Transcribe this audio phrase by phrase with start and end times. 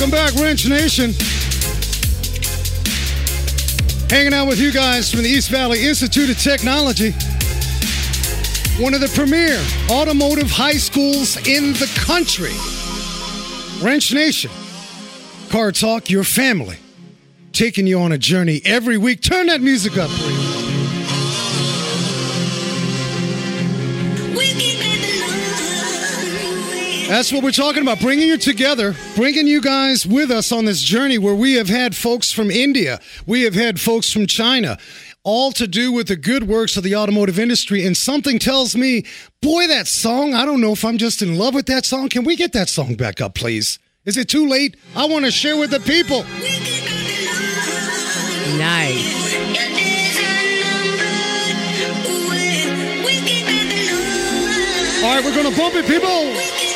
[0.00, 1.12] Welcome back, Wrench Nation.
[4.08, 7.10] Hanging out with you guys from the East Valley Institute of Technology.
[8.80, 9.60] One of the premier
[9.90, 12.54] automotive high schools in the country.
[13.84, 14.52] Wrench Nation.
[15.48, 16.76] Car Talk, your family.
[17.50, 19.20] Taking you on a journey every week.
[19.20, 20.47] Turn that music up, please.
[27.08, 28.00] That's what we're talking about.
[28.00, 31.96] Bringing you together, bringing you guys with us on this journey where we have had
[31.96, 34.76] folks from India, we have had folks from China,
[35.24, 37.86] all to do with the good works of the automotive industry.
[37.86, 39.06] And something tells me,
[39.40, 42.10] boy, that song, I don't know if I'm just in love with that song.
[42.10, 43.78] Can we get that song back up, please?
[44.04, 44.76] Is it too late?
[44.94, 46.24] I want to share with the people.
[48.58, 49.16] Nice.
[55.02, 56.67] All right, we're going to bump it, people.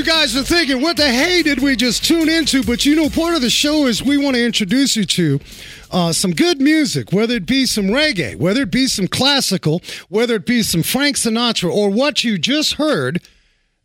[0.00, 0.80] You guys are thinking.
[0.80, 2.62] What the hey did we just tune into?
[2.62, 5.40] But you know, part of the show is we want to introduce you to
[5.90, 10.36] uh, some good music, whether it be some reggae, whether it be some classical, whether
[10.36, 13.20] it be some Frank Sinatra, or what you just heard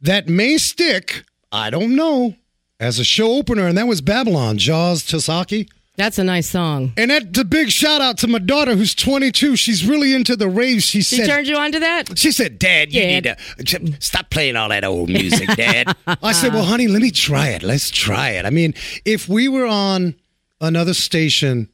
[0.02, 2.36] that may stick, I don't know,
[2.80, 3.68] as a show opener.
[3.68, 5.70] And that was Babylon, Jaws Tasaki.
[5.98, 6.92] That's a nice song.
[6.98, 9.56] And that's a big shout out to my daughter who's 22.
[9.56, 10.84] She's really into the raves.
[10.84, 12.18] She She said, turned you on to that?
[12.20, 13.20] she said, Dad, you Yeah.
[13.22, 13.24] need
[13.68, 15.96] to stop playing all that old music, Dad.
[16.06, 17.64] I said, Well, honey, let me try it.
[17.64, 18.46] Let's try it.
[18.46, 18.74] I mean,
[19.06, 20.16] if we were on
[20.60, 21.70] another station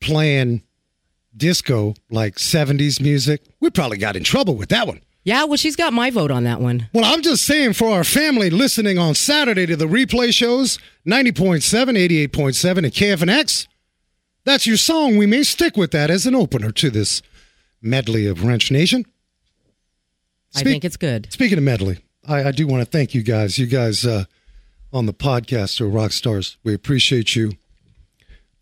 [0.00, 0.60] playing
[1.34, 5.00] disco, like 70s music, we probably got in trouble with that one.
[5.24, 6.88] Yeah, well, she's got my vote on that one.
[6.92, 12.28] Well, I'm just saying for our family listening on Saturday to the replay shows, 90.7,
[12.28, 13.68] 88.7, and KFNX,
[14.44, 15.16] that's your song.
[15.16, 17.22] We may stick with that as an opener to this
[17.80, 19.04] medley of Wrench Nation.
[20.56, 21.32] I think it's good.
[21.32, 23.58] Speaking of medley, I, I do want to thank you guys.
[23.58, 24.24] You guys uh,
[24.92, 26.56] on the podcast are rock stars.
[26.64, 27.52] We appreciate you.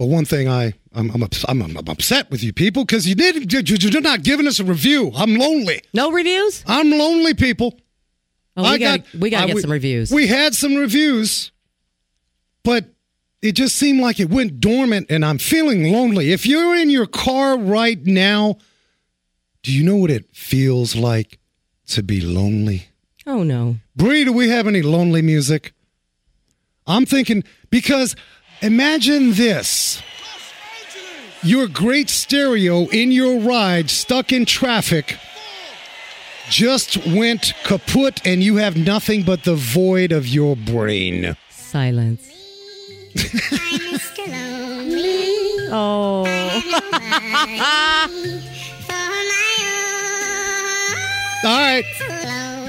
[0.01, 3.15] But one thing I I'm I'm, ups- I'm, I'm upset with you people because you
[3.15, 5.13] did you- you're not giving us a review.
[5.15, 5.83] I'm lonely.
[5.93, 6.65] No reviews?
[6.67, 7.79] I'm lonely, people.
[8.57, 10.11] Oh, we I got we got I- to get some reviews.
[10.11, 11.53] We had some reviews,
[12.65, 12.87] but
[13.43, 16.33] it just seemed like it went dormant, and I'm feeling lonely.
[16.33, 18.57] If you're in your car right now,
[19.63, 21.39] do you know what it feels like
[21.89, 22.87] to be lonely?
[23.27, 23.77] oh no.
[23.95, 25.75] Bree, do we have any lonely music?
[26.87, 28.17] I'm thinking because
[28.63, 30.03] imagine this.
[31.43, 35.17] Your great stereo in your ride, stuck in traffic,
[36.51, 41.37] just went kaput, and you have nothing but the void of your brain.
[41.49, 42.29] Silence.
[45.73, 46.27] oh.
[51.43, 52.20] All right.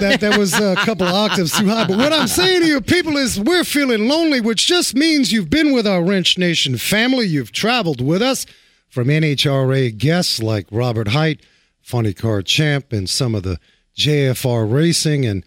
[0.02, 1.86] That, that was a couple octaves too high.
[1.88, 5.50] But what I'm saying to you people is we're feeling lonely, which just means you've
[5.50, 7.26] been with our Wrench Nation family.
[7.28, 8.46] You've traveled with us
[8.90, 11.42] from NHRA guests like Robert Hight,
[11.82, 13.60] Funny Car Champ, and some of the
[13.96, 15.46] JFR Racing and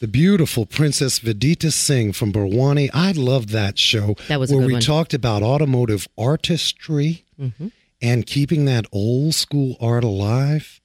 [0.00, 2.90] the beautiful Princess Vedita Singh from Barwani.
[2.92, 4.16] I loved that show.
[4.28, 4.82] That was where we one.
[4.82, 7.68] talked about automotive artistry mm-hmm.
[8.02, 10.80] and keeping that old school art alive.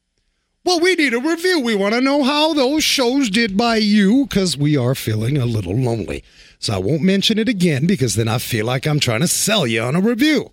[0.69, 1.62] Well, we need a review.
[1.62, 5.47] We want to know how those shows did by you because we are feeling a
[5.47, 6.24] little lonely.
[6.59, 9.66] So I won't mention it again because then I feel like I'm trying to sell
[9.66, 10.52] you on a review.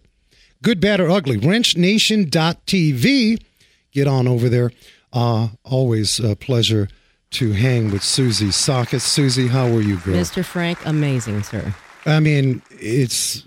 [0.62, 1.36] Good, bad, or ugly.
[1.36, 3.42] WrenchNation.tv.
[3.92, 4.72] Get on over there.
[5.12, 6.88] Uh, always a pleasure
[7.32, 9.04] to hang with Susie Sockets.
[9.04, 10.14] Susie, how are you, girl?
[10.14, 10.42] Mr.
[10.42, 11.74] Frank, amazing, sir.
[12.06, 13.44] I mean, it's.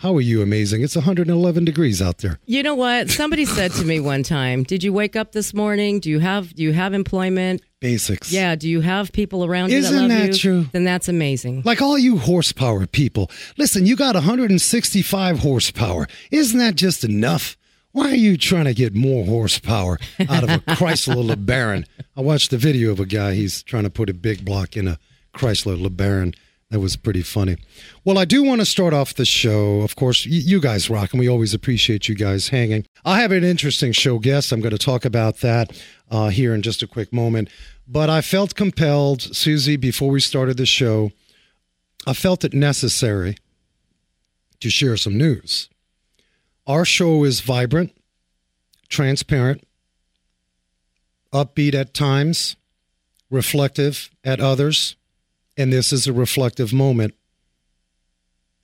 [0.00, 0.82] How are you amazing?
[0.82, 2.38] It's 111 degrees out there.
[2.46, 3.10] You know what?
[3.10, 6.00] Somebody said to me one time, "Did you wake up this morning?
[6.00, 7.60] Do you have do you have employment?
[7.80, 8.32] Basics.
[8.32, 10.32] Yeah, do you have people around you Isn't that love that you?
[10.38, 10.66] true?
[10.72, 11.62] Then that's amazing.
[11.66, 16.08] Like all you horsepower people, listen, you got 165 horsepower.
[16.30, 17.58] Isn't that just enough?
[17.92, 19.98] Why are you trying to get more horsepower
[20.30, 21.84] out of a Chrysler LeBaron?
[22.16, 24.88] I watched the video of a guy, he's trying to put a big block in
[24.88, 24.98] a
[25.34, 26.34] Chrysler LeBaron.
[26.70, 27.56] That was pretty funny.
[28.04, 29.80] Well, I do want to start off the show.
[29.80, 32.86] Of course, you guys rock, and we always appreciate you guys hanging.
[33.04, 34.52] I have an interesting show guest.
[34.52, 35.76] I'm going to talk about that
[36.12, 37.48] uh, here in just a quick moment.
[37.88, 41.10] But I felt compelled, Susie, before we started the show,
[42.06, 43.36] I felt it necessary
[44.60, 45.68] to share some news.
[46.68, 47.96] Our show is vibrant,
[48.88, 49.66] transparent,
[51.32, 52.54] upbeat at times,
[53.28, 54.94] reflective at others,
[55.60, 57.14] and this is a reflective moment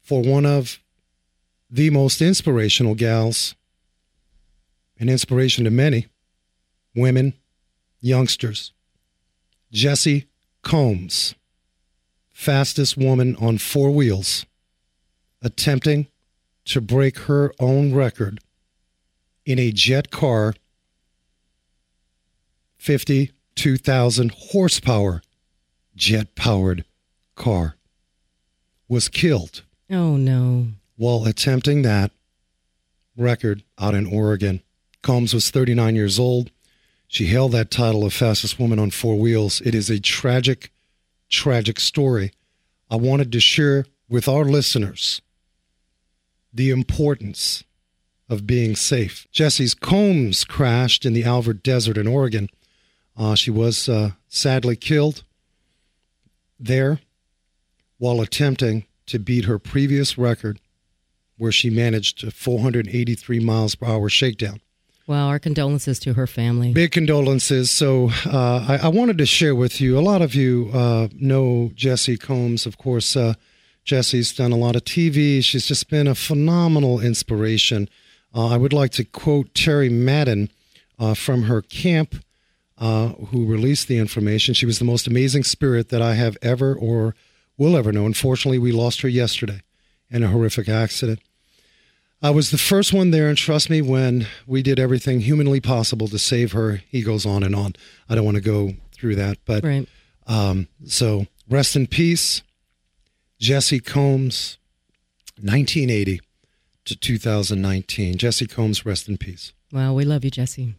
[0.03, 0.81] for one of
[1.69, 3.55] the most inspirational gals,
[4.99, 6.07] an inspiration to many
[6.95, 7.35] women,
[8.01, 8.73] youngsters.
[9.71, 10.25] Jessi
[10.63, 11.35] Combs,
[12.33, 14.47] fastest woman on four wheels,
[15.43, 16.07] attempting
[16.65, 18.41] to break her own record
[19.45, 20.55] in a jet car,
[22.79, 25.21] 52,000 horsepower
[25.95, 26.86] jet powered
[27.37, 27.77] car,
[28.89, 30.69] was killed Oh no.
[30.97, 32.11] while attempting that
[33.17, 34.63] record out in Oregon.
[35.03, 36.51] Combs was 39 years old.
[37.09, 39.61] She held that title of fastest woman on four wheels.
[39.61, 40.73] It is a tragic,
[41.31, 42.33] tragic story.
[42.91, 45.23] I wanted to share with our listeners
[46.53, 47.63] the importance
[48.29, 49.27] of being safe.
[49.33, 52.49] Jessi's Combs crashed in the Alvord Desert in Oregon.
[53.17, 55.23] Uh, she was uh, sadly killed
[56.59, 57.01] there
[57.99, 60.61] while attempting to beat her previous record,
[61.39, 64.61] where she managed a 483 miles per hour shakedown.
[65.07, 66.73] Well, our condolences to her family.
[66.73, 67.71] Big condolences.
[67.71, 69.97] So uh, I, I wanted to share with you.
[69.97, 73.15] A lot of you uh, know Jessi Combs, of course.
[73.17, 73.35] Uh,
[73.87, 75.43] Jessi's done a lot of TV.
[75.45, 77.89] She's just been a phenomenal inspiration.
[78.35, 80.51] Uh, I would like to quote Terry Madden
[80.99, 82.17] uh, from her camp,
[82.79, 84.55] uh, who released the information.
[84.55, 87.15] She was the most amazing spirit that I have ever or
[87.59, 88.07] will ever know.
[88.07, 89.63] Unfortunately, we lost her yesterday
[90.11, 91.21] in a horrific accident.
[92.23, 96.09] I was the first one there, and trust me, when we did everything humanly possible
[96.09, 97.75] to save her, he goes on and on.
[98.09, 99.87] I don't want to go through that, but Right.
[100.27, 102.43] um, so rest in peace,
[103.41, 104.57] Jessi Combs,
[105.41, 106.21] 1980
[106.87, 108.17] to 2019.
[108.17, 109.53] Jessi Combs, rest in peace.
[109.71, 110.75] Well, we love you, Jessi.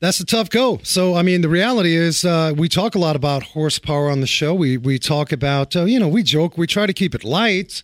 [0.00, 0.78] That's a tough go.
[0.84, 4.28] So, I mean, the reality is, uh, we talk a lot about horsepower on the
[4.28, 4.54] show.
[4.54, 7.82] We we talk about, uh, you know, we joke, we try to keep it light.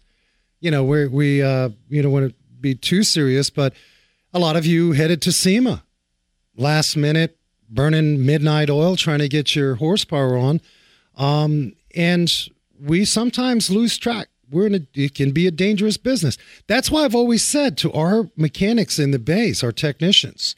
[0.60, 3.74] You know, we we uh, you know want to be too serious, but
[4.32, 5.82] a lot of you headed to SEMA
[6.56, 7.36] last minute,
[7.68, 10.60] burning midnight oil, trying to get your horsepower on,
[11.16, 12.48] um, and
[12.80, 14.28] we sometimes lose track.
[14.50, 16.38] We're in a, it can be a dangerous business.
[16.68, 20.54] That's why I've always said to our mechanics in the base, our technicians,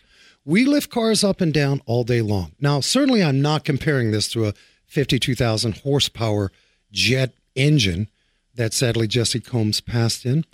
[0.46, 2.52] we lift cars up and down all day long.
[2.60, 4.54] Now, certainly, I'm not comparing this to a
[4.87, 6.50] 52,000 horsepower
[6.93, 8.08] jet engine
[8.54, 10.46] that sadly Jessi Combs passed in.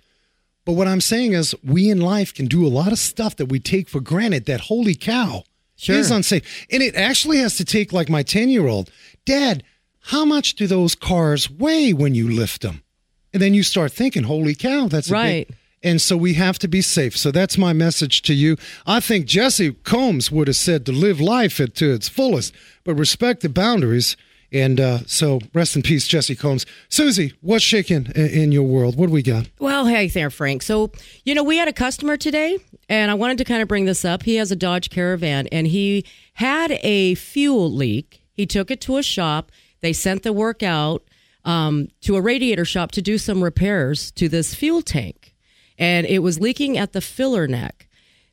[0.65, 3.47] But what I'm saying is, we in life can do a lot of stuff that
[3.47, 5.45] we take for granted that, holy cow,
[5.77, 5.97] Sure.
[5.97, 6.67] is unsafe.
[6.71, 8.91] And it actually has to take, like my 10 year old,
[9.27, 9.63] Dad,
[10.07, 12.83] how much do those cars weigh when you lift them?
[13.33, 15.49] And then you start thinking, holy cow, that's a Right.
[15.49, 15.57] big.
[15.83, 17.17] And so we have to be safe.
[17.17, 18.57] So that's my message to you.
[18.87, 23.43] I think Jessi Combs would have said to live life to its fullest, but respect
[23.43, 24.17] the boundaries.
[24.53, 26.67] And uh, so rest in peace, Jessi Combs.
[26.89, 28.97] Susie, what's shaking in, your world?
[28.97, 29.49] What do we got?
[29.59, 30.63] Well, hey there, Frank.
[30.63, 30.93] So,
[31.25, 32.59] you know, we had a customer today,
[32.89, 34.25] and I wanted to kind of bring this up.
[34.25, 36.05] He has a Dodge Caravan, and he
[36.35, 38.23] had a fuel leak.
[38.35, 39.51] He took it to a shop.
[39.81, 41.03] They sent the work out
[41.45, 45.32] um, to a radiator shop to do some repairs to this fuel tank,
[45.79, 47.89] and it was leaking at the filler neck.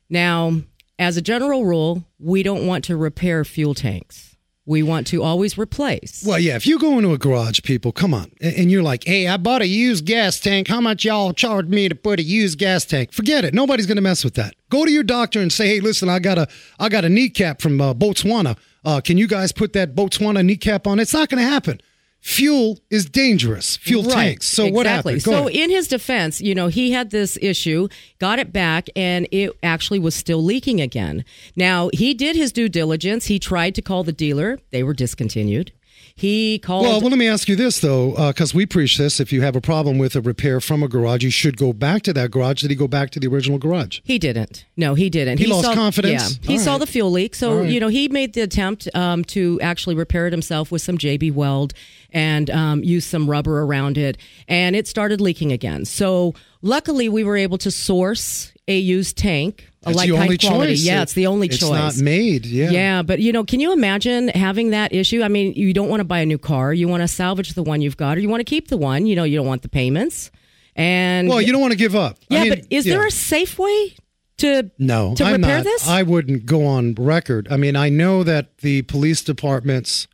[0.08, 0.62] Now,
[0.98, 4.36] as a general rule, we don't want to repair fuel tanks.
[4.66, 6.22] We want to always replace.
[6.24, 9.26] Well, yeah, if you go into a garage, people, come on, and you're like, hey,
[9.26, 10.68] I bought a used gas tank.
[10.68, 13.12] How much y'all charge me to put a used gas tank?
[13.12, 13.54] Forget it.
[13.54, 14.54] Nobody's going to mess with that.
[14.68, 16.46] Go to your doctor and say, hey, listen, I got a,
[16.78, 18.56] I got a kneecap from uh, Botswana.
[18.84, 21.00] Uh, can you guys put that Botswana kneecap on?
[21.00, 21.80] It's not going to happen.
[22.22, 23.76] Fuel is dangerous.
[23.78, 24.12] Fuel Right.
[24.14, 24.46] tanks.
[24.46, 25.22] So what happened?
[25.24, 25.58] Go so ahead.
[25.58, 29.98] in his defense, you know, he had this issue, got it back, and it actually
[29.98, 31.24] was still leaking again.
[31.56, 33.26] Now he did his due diligence.
[33.26, 35.72] He tried to call the dealer; they were discontinued.
[36.20, 36.82] He called.
[36.84, 39.56] Well, well, let me ask you this though, because we preach this: if you have
[39.56, 42.60] a problem with a repair from a garage, you should go back to that garage.
[42.60, 44.00] Did he go back to the original garage?
[44.04, 44.66] He didn't.
[44.76, 45.38] No, he didn't.
[45.38, 46.38] He lost confidence?
[46.42, 46.80] Yeah, he All saw right.
[46.80, 47.70] the fuel leak, so right.
[47.70, 51.32] you know he made the attempt um, to actually repair it himself with some JB
[51.32, 51.72] Weld
[52.10, 55.86] and um, use some rubber around it, and it started leaking again.
[55.86, 60.72] So luckily, we were able to source a used tank, a like the high quality.
[60.74, 60.84] choice.
[60.84, 61.88] Yeah, it's the only it's choice.
[61.94, 62.46] It's not made.
[62.46, 62.70] Yeah.
[62.70, 65.22] Yeah, but you know, can you imagine having that issue?
[65.22, 66.72] I mean, you don't want to buy a new car.
[66.72, 69.06] You want to salvage the one you've got, or you want to keep the one.
[69.06, 70.30] You know, you don't want the payments.
[70.76, 72.16] And Well, you don't want to give up.
[72.30, 72.94] I yeah, mean, but is yeah.
[72.94, 73.94] there a safe way
[74.38, 75.64] to No, to I'm repair not.
[75.64, 75.88] this?
[75.88, 77.48] I wouldn't go on record.
[77.50, 80.06] I mean, I know that the police departments,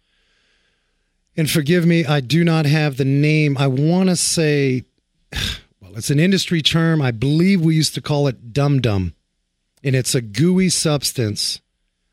[1.37, 3.57] and forgive me, I do not have the name.
[3.59, 4.85] I want to say,
[5.97, 7.01] it's an industry term.
[7.01, 9.15] I believe we used to call it dum dum,
[9.83, 11.61] and it's a gooey substance.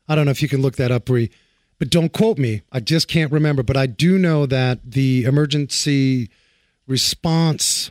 [0.08, 1.30] I don't know if you can look that up, Bree.
[1.78, 2.62] but don't quote me.
[2.72, 3.62] I just can't remember.
[3.62, 6.30] But I do know that the emergency
[6.86, 7.90] response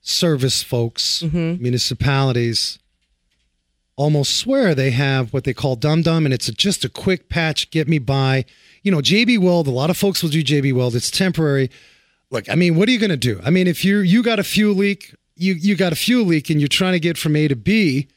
[0.00, 1.62] service folks, mm-hmm.
[1.62, 2.78] municipalities,
[3.96, 7.28] almost swear they have what they call dum dum, and it's a, just a quick
[7.28, 8.44] patch, get me by.
[8.82, 9.66] You know, JB Weld.
[9.66, 10.94] A lot of folks will do JB Weld.
[10.94, 11.70] It's temporary.
[12.30, 13.40] Look, I mean, what are you going to do?
[13.44, 16.50] I mean, if you you got a fuel leak, you you got a fuel leak,
[16.50, 18.08] and you're trying to get from A to B.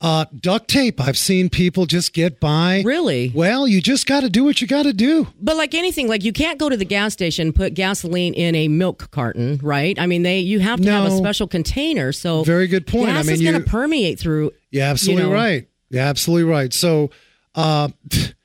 [0.00, 1.00] Uh, duct tape.
[1.00, 2.82] I've seen people just get by.
[2.84, 3.30] Really?
[3.32, 5.28] Well, you just got to do what you got to do.
[5.40, 8.66] But like anything, like you can't go to the gas station put gasoline in a
[8.66, 9.96] milk carton, right?
[10.00, 12.10] I mean, they you have to have a special container.
[12.10, 13.10] So Very good point.
[13.10, 14.50] I Gas mean, is going to permeate through.
[14.72, 15.34] You're absolutely you know.
[15.36, 15.68] right.
[15.90, 16.72] You're absolutely right.
[16.72, 17.10] So,
[17.54, 17.88] uh,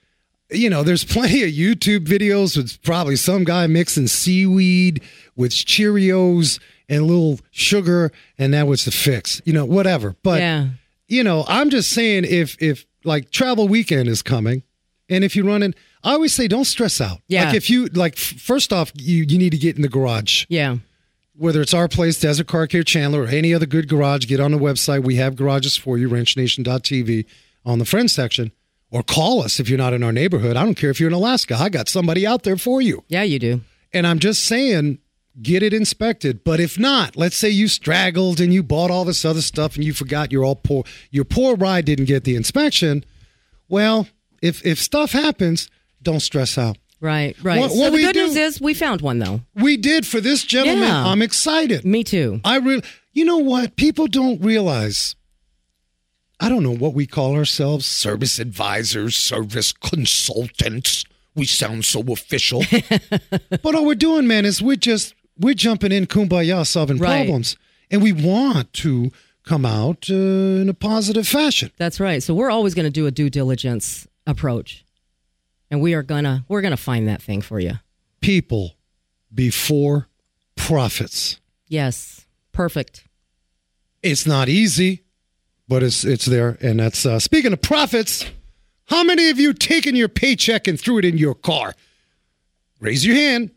[0.50, 5.02] you know, there's plenty of YouTube videos with probably some guy mixing seaweed
[5.36, 9.42] with Cheerios and a little sugar, and that was the fix.
[9.46, 10.16] You know, whatever.
[10.24, 10.68] But yeah.
[11.08, 14.64] you know, I'm just saying if if like travel weekend is coming,
[15.10, 15.74] and if you're running,
[16.04, 17.20] I always say don't stress out.
[17.28, 17.46] Yeah.
[17.46, 20.78] Like if you like, first off, you you need to get in the garage Yeah.
[21.36, 24.52] whether it's our place, Desert Car Care Chandler, or any other good garage, get on
[24.52, 25.04] the website.
[25.04, 27.26] We have garages for you, wrenchnation.tv
[27.66, 28.52] on the friends section,
[28.92, 30.56] or call us if you're not in our neighborhood.
[30.56, 31.56] I don't care if you're in Alaska.
[31.56, 33.04] I got somebody out there for you.
[33.08, 33.62] Yeah, you do.
[33.94, 35.00] And I'm just saying,
[35.42, 36.44] get it inspected.
[36.44, 39.84] But if not, let's say you straggled and you bought all this other stuff and
[39.84, 43.04] you forgot you're all poor, your poor ride didn't get the inspection.
[43.70, 44.08] Well,
[44.42, 45.70] if if stuff happens,
[46.02, 46.78] don't stress out.
[47.00, 47.60] Right, right.
[47.60, 49.42] What- so what the good do- news is we found one though.
[49.56, 50.88] We did for this gentleman.
[50.88, 51.06] Yeah.
[51.06, 51.86] I'm excited.
[51.86, 52.40] Me too.
[52.44, 53.76] I really, you know what?
[53.76, 55.16] People don't realize.
[56.40, 61.04] I don't know what we call ourselves service advisors, service consultants.
[61.36, 62.64] We sound so official.
[63.64, 67.18] but all we're doing, man, is we're just, we're jumping in kumbaya solving Right.
[67.26, 67.58] problems.
[67.90, 69.12] And we want to
[69.44, 71.72] come out uh, in a positive fashion.
[71.78, 72.22] That's right.
[72.22, 74.84] So we're always going to do a due diligence approach.
[75.72, 77.74] And we are going to we're going to find that thing for you.
[78.22, 78.76] People
[79.34, 80.08] before
[80.56, 81.40] profits.
[81.68, 82.26] Yes.
[82.52, 83.06] Perfect.
[84.04, 85.04] It's not easy,
[85.68, 86.58] but it's it's there.
[86.62, 88.26] And that's uh, speaking of profits.
[88.86, 91.74] How many of you taken your paycheck and threw it in your car?
[92.80, 93.52] Raise your hand.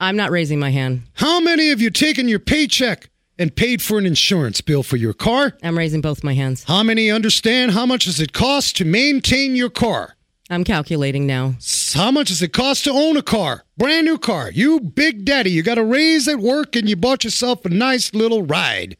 [0.00, 1.02] I'm not raising my hand.
[1.14, 5.12] How many of you taken your paycheck and paid for an insurance bill for your
[5.12, 5.56] car?
[5.62, 6.64] I'm raising both my hands.
[6.64, 10.16] How many understand how much does it cost to maintain your car?
[10.50, 11.54] I'm calculating now.
[11.94, 13.64] How much does it cost to own a car?
[13.76, 14.50] Brand new car.
[14.50, 18.14] You big daddy, you got a raise at work and you bought yourself a nice
[18.14, 18.96] little ride.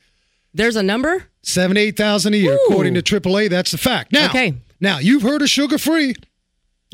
[0.52, 1.24] There's a number?
[1.48, 2.66] Seven, eight thousand a year, Ooh.
[2.68, 3.48] according to AAA.
[3.48, 4.12] That's the fact.
[4.12, 4.52] Now, Okay.
[4.80, 6.14] now you've heard of sugar free.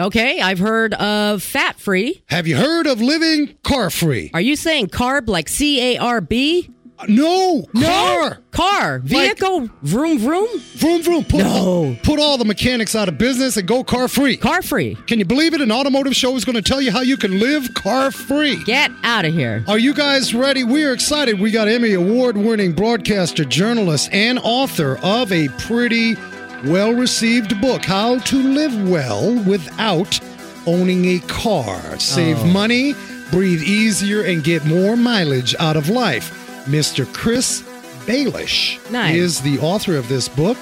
[0.01, 2.23] Okay, I've heard of fat free.
[2.27, 4.31] Have you heard of living car free?
[4.35, 6.71] Are you saying carb like C A R B?
[7.09, 8.39] No, car.
[8.51, 9.01] Car.
[9.01, 9.69] Vehicle.
[9.83, 10.49] vroom vroom.
[10.77, 11.25] Vroom vroom.
[11.25, 11.51] Put, No.
[11.51, 14.37] all, put all the mechanics out of business and go car free.
[14.37, 14.97] Car free.
[15.07, 15.61] Can you believe it?
[15.61, 18.63] An automotive show is going to tell you how you can live car free.
[18.65, 19.65] Get out of here.
[19.69, 20.65] Are you guys ready?
[20.65, 21.41] We are excited.
[21.41, 26.17] We got Emmy award winning broadcaster, journalist, and author of a pretty
[26.65, 30.19] well received book, How to Live Well Without
[30.67, 31.99] Owning a Car.
[31.99, 32.47] Save oh.
[32.47, 32.95] money,
[33.31, 36.44] breathe easier, and get more mileage out of life.
[36.65, 37.13] Mr.
[37.13, 37.63] Chris
[38.07, 39.15] Balish Nice.
[39.17, 40.59] is the author of this book.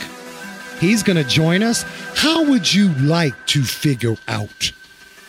[0.81, 1.85] He's going to join us.
[2.17, 4.73] How would you like to figure out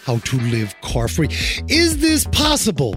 [0.04, 1.30] how to live car free?
[1.70, 2.96] Is this possible?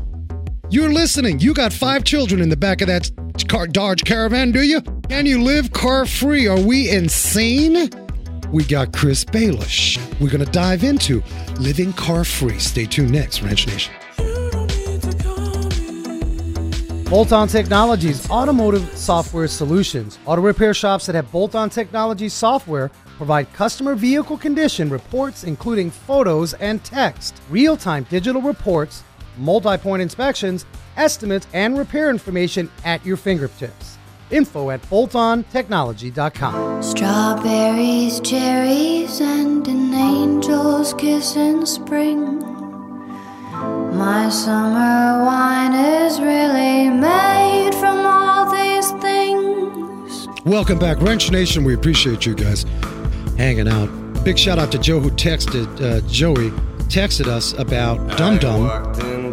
[0.71, 1.38] You're listening.
[1.38, 3.11] You got five children in the back of that
[3.49, 4.80] car, Dodge Caravan, do you?
[5.09, 6.47] Can you live car free?
[6.49, 7.90] Are we insane?
[8.50, 9.99] We got Chris Balish.
[10.21, 11.23] We're going to dive into
[11.61, 12.59] living car free.
[12.59, 13.92] Stay tuned next, Wrench Nation.
[17.08, 20.18] Bolt On Technologies Automotive Software Solutions.
[20.26, 25.88] Auto repair shops that have Bolt On Technologies software provide customer vehicle condition reports, including
[25.88, 29.04] photos and text, real time digital reports,
[29.38, 33.98] multi point inspections, estimates, and repair information at your fingertips.
[34.32, 36.82] Info at boltontechnology.com.
[36.82, 42.55] Strawberries, cherries, and an angel's kiss in spring.
[43.62, 50.28] My summer wine is really made from all these things.
[50.44, 51.64] Welcome back, Wrench Nation.
[51.64, 52.64] We appreciate you guys
[53.38, 53.88] hanging out.
[54.25, 56.50] Big shout out to Joe who texted uh, Joey
[56.90, 58.66] texted us about Dum Dum,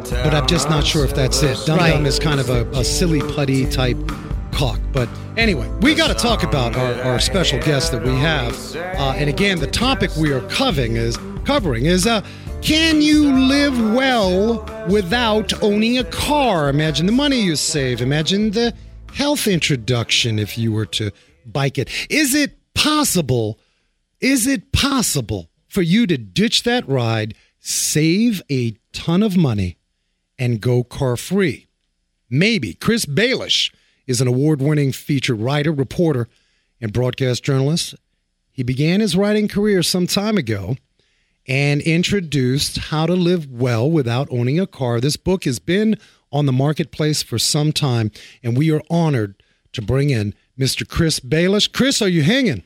[0.09, 1.57] but I'm just not sure if that's it.
[1.65, 2.05] Dum Dum Right.
[2.07, 3.97] is kind of a, a silly putty type
[4.53, 4.79] caulk.
[4.93, 8.53] But anyway, we got to talk about our, our special guest that we have.
[8.75, 12.21] Uh, and again, the topic we are covering is covering is uh,
[12.63, 16.69] can you live well without owning a car?
[16.69, 18.01] Imagine the money you save.
[18.01, 18.73] Imagine the
[19.13, 21.11] health introduction if you were to
[21.45, 21.89] bike it.
[22.09, 23.59] Is it possible?
[24.21, 29.75] Is it possible for you to ditch that ride, save a ton of money,
[30.37, 31.67] and go car free.
[32.29, 32.75] Maybe.
[32.75, 33.73] Chris Balish
[34.07, 36.29] is an award winning feature writer, reporter,
[36.79, 37.95] and broadcast journalist.
[38.51, 40.77] He began his writing career some time ago
[41.47, 44.99] and introduced how to live well without owning a car.
[44.99, 45.97] This book has been
[46.31, 48.11] on the marketplace for some time,
[48.43, 49.35] and we are honored
[49.73, 50.87] to bring in Mr.
[50.87, 51.71] Chris Balish.
[51.71, 52.63] Chris, are you hanging?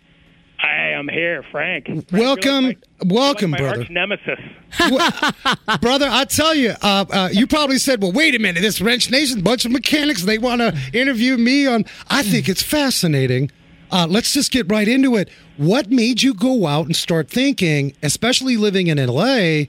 [0.59, 1.85] I am here, Frank.
[1.85, 3.85] Frank welcome, like my, welcome, like brother.
[3.89, 4.39] Nemesis.
[5.81, 9.11] brother, I tell you, uh, uh, you probably said, "Well, wait a minute, this Wrench
[9.11, 13.51] Nation, bunch of mechanics, they want to interview me on." I think it's fascinating.
[13.91, 15.29] Uh, let's just get right into it.
[15.55, 19.65] What made you go out and start thinking, especially living in LA?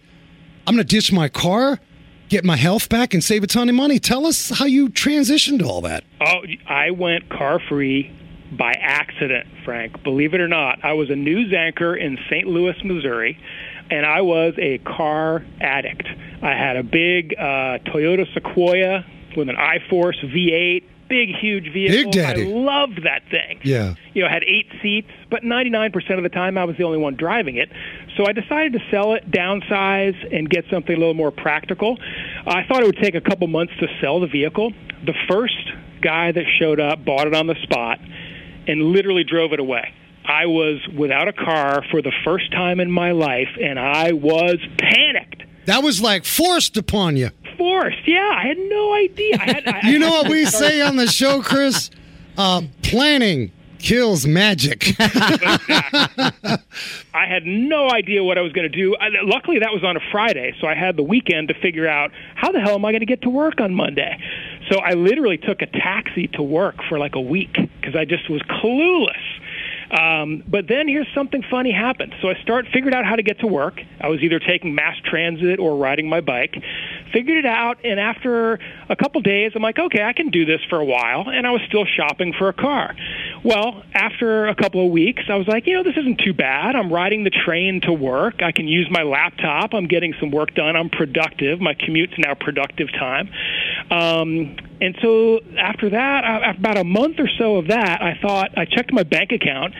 [0.66, 1.78] I'm going to ditch my car,
[2.28, 3.98] get my health back, and save a ton of money.
[3.98, 6.04] Tell us how you transitioned to all that.
[6.20, 8.14] Oh, I went car free
[8.56, 10.02] by accident, Frank.
[10.02, 12.46] Believe it or not, I was a news anchor in St.
[12.46, 13.38] Louis, Missouri,
[13.90, 16.06] and I was a car addict.
[16.42, 19.04] I had a big uh, Toyota Sequoia
[19.36, 22.10] with an iForce V8, big, huge vehicle.
[22.10, 22.42] Big Daddy.
[22.42, 23.60] I loved that thing.
[23.62, 23.94] Yeah.
[24.14, 27.16] You know, had eight seats, but 99% of the time I was the only one
[27.16, 27.70] driving it.
[28.16, 31.98] So I decided to sell it, downsize, and get something a little more practical.
[32.46, 34.72] I thought it would take a couple months to sell the vehicle.
[35.04, 35.72] The first
[36.02, 37.98] guy that showed up bought it on the spot
[38.66, 39.94] and literally drove it away.
[40.24, 44.58] I was without a car for the first time in my life, and I was
[44.78, 45.37] panicked.
[45.68, 47.28] That was like forced upon you.
[47.58, 48.32] Forced, yeah.
[48.34, 49.36] I had no idea.
[49.38, 51.90] I had, I, You know what we say on the show, Chris?
[52.38, 54.94] Uh, planning kills magic.
[54.98, 56.22] I
[57.14, 58.96] had no idea what I was going to do.
[58.96, 62.12] I, luckily, that was on a Friday, so I had the weekend to figure out
[62.34, 64.18] how the hell am I going to get to work on Monday.
[64.70, 68.30] So I literally took a taxi to work for like a week because I just
[68.30, 69.37] was clueless.
[69.90, 72.14] Um, but then here's something funny happened.
[72.20, 73.80] So I start figured out how to get to work.
[74.00, 76.54] I was either taking mass transit or riding my bike.
[77.12, 78.58] Figured it out, and after
[78.90, 81.28] a couple days, I'm like, okay, I can do this for a while.
[81.28, 82.94] And I was still shopping for a car.
[83.44, 86.76] Well, after a couple of weeks, I was like, you know, this isn't too bad.
[86.76, 88.42] I'm riding the train to work.
[88.42, 89.72] I can use my laptop.
[89.72, 90.76] I'm getting some work done.
[90.76, 91.60] I'm productive.
[91.60, 93.30] My commute's now productive time.
[93.90, 98.56] Um, and so after that, uh, about a month or so of that, I thought
[98.56, 99.74] I checked my bank account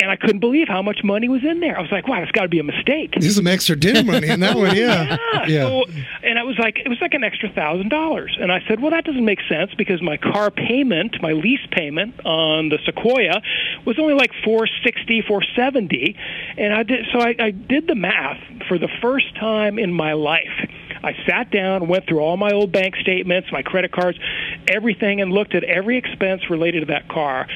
[0.00, 1.76] and I couldn't believe how much money was in there.
[1.76, 3.14] I was like, wow, that's got to be a mistake.
[3.18, 5.16] There's some extra dinner money in that one, yeah.
[5.46, 5.66] Yeah.
[5.66, 5.84] So,
[6.22, 8.36] and I was like, it was like an extra thousand dollars.
[8.40, 12.24] And I said, well, that doesn't make sense because my car payment, my lease payment
[12.24, 13.42] on the Sequoia,
[13.84, 16.16] was only like four sixty, four seventy.
[16.56, 20.12] And I did, so I, I did the math for the first time in my
[20.12, 20.68] life.
[21.02, 24.18] I sat down, went through all my old bank statements, my credit cards,
[24.68, 27.46] everything, and looked at every expense related to that car.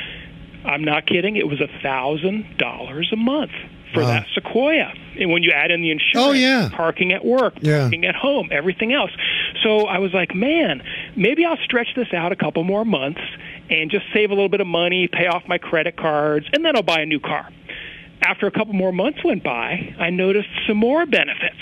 [0.64, 1.36] I'm not kidding.
[1.36, 3.50] It was a thousand dollars a month
[3.92, 4.06] for Wow.
[4.08, 4.92] that Sequoia.
[5.18, 6.70] And when you add in the insurance, Oh, yeah.
[6.72, 7.80] parking at work, Yeah.
[7.80, 9.10] parking at home, everything else.
[9.62, 10.82] So I was like, man,
[11.16, 13.20] maybe I'll stretch this out a couple more months
[13.68, 16.76] and just save a little bit of money, pay off my credit cards, and then
[16.76, 17.48] I'll buy a new car.
[18.24, 21.58] After a couple more months went by, I noticed some more benefits.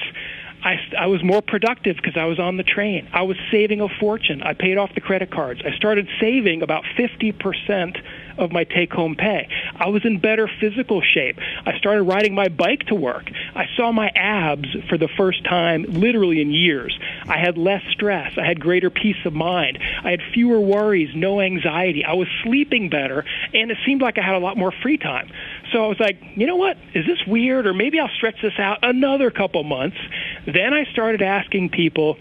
[0.62, 3.08] I, I was more productive because I was on the train.
[3.12, 4.42] I was saving a fortune.
[4.42, 5.62] I paid off the credit cards.
[5.64, 8.02] I started saving about 50%
[8.40, 9.48] of my take home pay.
[9.76, 11.38] I was in better physical shape.
[11.66, 13.30] I started riding my bike to work.
[13.54, 16.98] I saw my abs for the first time literally in years.
[17.26, 18.32] I had less stress.
[18.36, 19.78] I had greater peace of mind.
[20.02, 22.04] I had fewer worries, no anxiety.
[22.04, 25.30] I was sleeping better, and it seemed like I had a lot more free time.
[25.72, 26.76] So I was like, you know what?
[26.94, 27.66] Is this weird?
[27.66, 29.98] Or maybe I'll stretch this out another couple months.
[30.46, 32.16] Then I started asking people,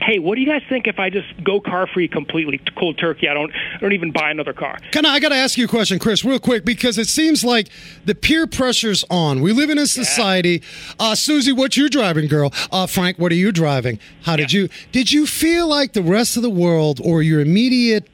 [0.00, 3.28] hey, what do you guys think if I just go car free completely, cold turkey?
[3.28, 4.78] I don't, I don't even buy another car.
[4.92, 7.44] Can I, I got to ask you a question, Chris, real quick, because it seems
[7.44, 7.68] like
[8.04, 9.40] the peer pressure's on.
[9.40, 10.62] We live in a society.
[10.98, 12.52] Uh, Susie, what you driving, girl?
[12.70, 13.98] Uh, Frank, what are you driving?
[14.22, 14.68] How did you?
[14.92, 18.08] Did you feel like the rest of the world or your immediate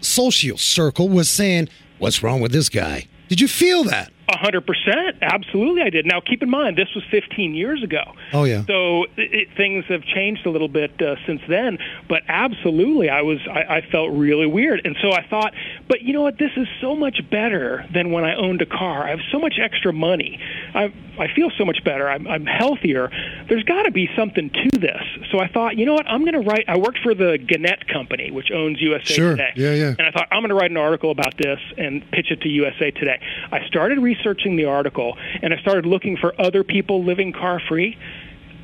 [0.00, 1.68] social circle was saying,
[1.98, 3.06] "What's wrong with this guy"?
[3.28, 4.12] Did you feel that?
[4.32, 6.06] A hundred percent, absolutely, I did.
[6.06, 8.00] Now, keep in mind, this was 15 years ago.
[8.32, 8.64] Oh, yeah.
[8.66, 11.76] So it, things have changed a little bit uh, since then,
[12.08, 15.52] but absolutely, I was, I, I felt really weird, and so I thought,
[15.86, 16.38] but you know what?
[16.38, 19.04] This is so much better than when I owned a car.
[19.04, 20.40] I have so much extra money.
[20.74, 22.08] I, I feel so much better.
[22.08, 23.10] I'm, I'm healthier.
[23.52, 25.02] There's got to be something to this.
[25.30, 26.06] So I thought, you know what?
[26.06, 26.64] I'm going to write.
[26.68, 29.30] I worked for the Gannett Company, which owns USA Sure.
[29.32, 29.52] Today.
[29.56, 29.94] Yeah, yeah.
[29.98, 32.48] And I thought, I'm going to write an article about this and pitch it to
[32.48, 33.20] USA Today.
[33.50, 37.98] I started researching the article, and I started looking for other people living car free.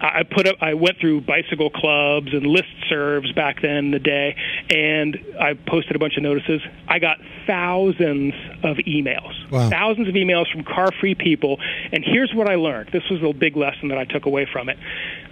[0.01, 3.99] I put up, I went through bicycle clubs and list serves back then in the
[3.99, 4.37] day,
[4.71, 6.61] and I posted a bunch of notices.
[6.87, 9.69] I got thousands of emails, Wow.
[9.71, 11.59] thousands of emails from car free people.
[11.93, 14.69] And here's what I learned this was a big lesson that I took away from
[14.69, 14.79] it.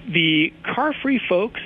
[0.09, 1.61] The car free folks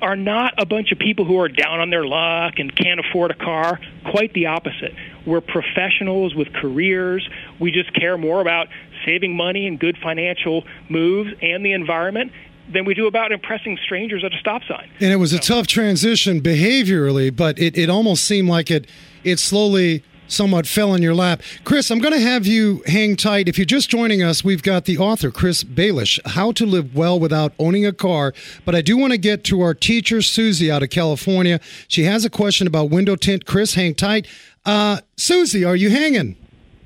[0.00, 3.30] are not a bunch of people who are down on their luck and can't afford
[3.30, 3.78] a car.
[4.10, 4.92] Quite the opposite.
[5.24, 7.28] We're professionals with careers.
[7.60, 8.66] We just care more about
[9.04, 12.32] saving money and good financial moves and the environment
[12.72, 14.90] than we do about impressing strangers at a stop sign.
[15.00, 18.86] And it was a tough transition behaviorally, but it, it almost seemed like it
[19.24, 21.42] it slowly somewhat fell in your lap.
[21.64, 23.48] Chris, I'm going to have you hang tight.
[23.48, 27.20] If you're just joining us, we've got the author, Chris Balish, How to Live Well
[27.20, 28.32] Without Owning a Car.
[28.64, 31.60] But I do want to get to our teacher, Susie, out of California.
[31.86, 33.44] She has a question about window tint.
[33.44, 34.26] Chris, hang tight.
[34.64, 36.36] Uh, Susie, are you hanging?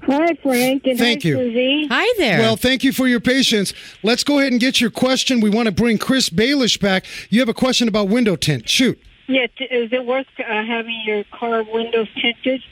[0.07, 0.87] Hi, Frank.
[0.87, 1.37] And Thank hi, you.
[1.37, 1.87] Susie.
[1.89, 2.39] Hi there.
[2.39, 3.75] Well, thank you for your patience.
[4.03, 5.41] Let's go ahead and get your question.
[5.41, 7.05] We want to bring Chris Balish back.
[7.29, 8.69] You have a question about window tint.
[8.69, 9.01] Shoot.
[9.27, 12.63] Yeah, t- is it worth uh, having your car windows tinted?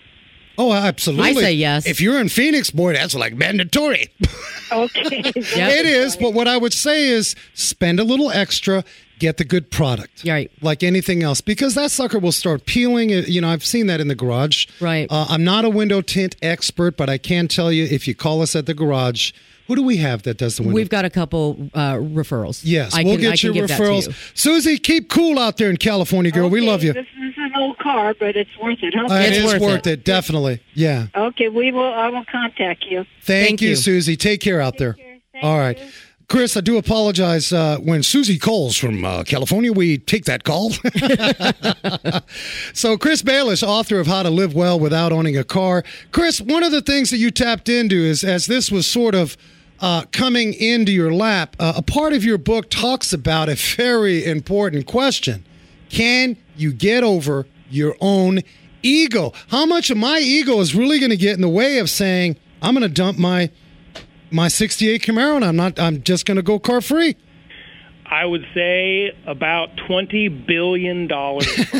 [0.56, 1.30] Oh, absolutely.
[1.30, 1.84] I say yes.
[1.84, 4.08] If you're in Phoenix, boy, that's like mandatory.
[4.72, 5.22] Okay.
[5.34, 5.72] Yep.
[5.72, 8.82] It is, but what I would say is spend a little extra,
[9.18, 10.24] get the good product.
[10.26, 10.50] Right.
[10.60, 13.10] Like anything else, because that sucker will start peeling.
[13.10, 14.66] You know, I've seen that in the garage.
[14.80, 15.06] Right.
[15.10, 18.42] Uh, I'm not a window tint expert, but I can tell you if you call
[18.42, 19.32] us at the garage,
[19.66, 20.74] who do we have that does the window?
[20.74, 22.60] We've got a couple uh, referrals.
[22.64, 24.08] Yes, I we'll can, get I can your give referrals.
[24.08, 24.14] you.
[24.34, 26.50] Susie, keep cool out there in California, girl.
[26.50, 26.92] We love you.
[26.92, 28.94] This, this is an old car, but it's worth it.
[28.94, 29.06] Huh?
[29.10, 30.00] Uh, it It's worth worth it.
[30.00, 30.04] it.
[30.04, 30.60] definitely.
[30.74, 31.06] Yeah.
[31.14, 31.82] Okay, we will.
[31.94, 33.04] I will contact you.
[33.22, 33.76] Thank, Thank you, you.
[33.76, 34.16] Susie.
[34.16, 34.92] Take care out there.
[34.94, 35.18] care.
[35.32, 35.78] Thank All right.
[35.78, 35.86] you.
[36.28, 37.52] Chris, I do apologize.
[37.52, 40.70] Uh, when Susie calls from uh, California, we take that call.
[42.72, 45.84] so, Chris Balish, author of How to Live Well Without Owning a Car.
[46.12, 49.36] Chris, one of the things that you tapped into is as this was sort of
[49.80, 54.24] uh, coming into your lap, uh, a part of your book talks about a very
[54.24, 55.44] important question
[55.90, 58.40] Can you get over your own
[58.82, 59.32] ego?
[59.48, 62.38] How much of my ego is really going to get in the way of saying,
[62.62, 63.50] I'm going to dump my
[64.30, 67.16] my 68 Camaro and I'm not I'm just going to go car free.
[68.06, 71.46] I would say about twenty billion dollars.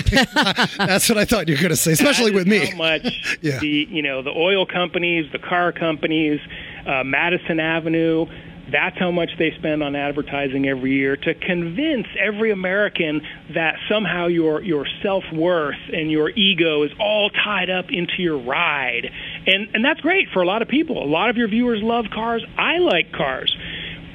[0.79, 2.65] That's what I thought you were going to say, especially with me.
[2.71, 3.03] How much
[3.43, 3.59] Yeah.
[3.61, 6.41] the you know the oil companies, the car companies,
[6.87, 8.27] uh, Madison Avenue.
[8.71, 13.21] That's how much they spend on advertising every year to convince every American
[13.55, 18.39] that somehow your your self worth and your ego is all tied up into your
[18.39, 19.11] ride,
[19.47, 21.03] and and that's great for a lot of people.
[21.03, 22.45] A lot of your viewers love cars.
[22.57, 23.55] I like cars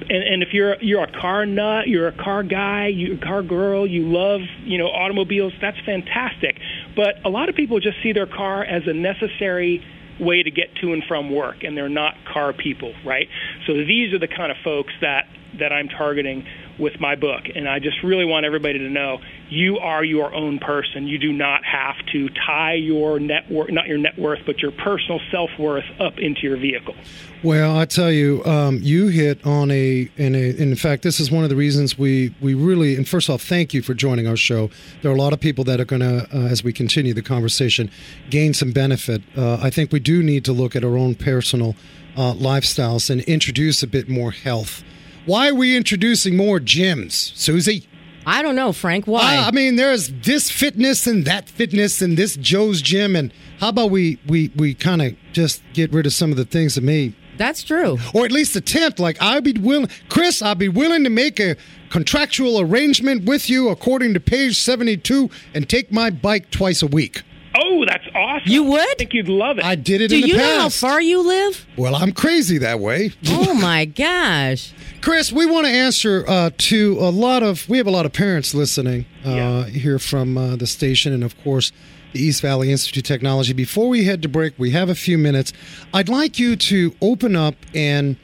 [0.10, 3.44] and, and if you're you're a car nut, you're a car guy, you're a car
[3.44, 6.58] girl, you love you know automobiles, that's fantastic.
[6.96, 9.84] But a lot of people just see their car as a necessary
[10.20, 13.28] way to get to and from work, and they're not car people, right?
[13.68, 15.26] So these are the kind of folks that
[15.60, 16.46] that I'm targeting
[16.80, 20.60] with my book, and I just really want everybody to know you are your own
[20.60, 21.08] person.
[21.08, 24.72] You do not have to tie your net worth, not your net worth, but your
[24.72, 26.96] personal self worth up into your vehicle.
[27.42, 30.50] Well, I tell you, um, you hit on a, in a.
[30.58, 32.96] In fact, this is one of the reasons we we really.
[32.96, 34.70] And first off, thank you for joining our show.
[35.02, 37.22] There are a lot of people that are going to, uh, as we continue the
[37.22, 37.90] conversation,
[38.30, 39.22] gain some benefit.
[39.38, 41.76] Uh, I think we do need to look at our own personal
[42.18, 44.84] uh, lifestyles and introduce a bit more health.
[45.26, 47.86] Why are we introducing more gyms, Susie?
[48.26, 49.06] I don't know, Frank.
[49.06, 49.38] Why?
[49.38, 53.70] Uh, I mean, there's this fitness and that fitness and this Joe's gym, and how
[53.70, 56.84] about we we we kind of just get rid of some of the things that
[56.84, 57.98] may, That's true.
[58.14, 59.00] or at least attempt.
[59.00, 61.56] Like I'd be willing, Chris, I'd be willing to make a
[61.90, 66.88] contractual arrangement with you according to page seventy two and take my bike twice a
[66.88, 67.24] week.
[67.56, 68.52] Oh, that's awesome!
[68.52, 68.80] You would?
[68.80, 69.64] I think you'd love it.
[69.66, 71.66] I did it Do in the you know how far you live?
[71.78, 73.12] well, I'm crazy that way.
[73.28, 74.74] Oh my gosh.
[75.02, 77.68] Chris, we want to answer uh, to a lot of.
[77.70, 79.66] We have a lot of parents listening uh, Yeah.
[79.66, 81.72] here from uh, the station, and of course,
[82.14, 83.54] the East Valley Institute of Technology.
[83.54, 85.52] Before we head to break, we have a few minutes.
[85.94, 88.18] I'd like you to open up and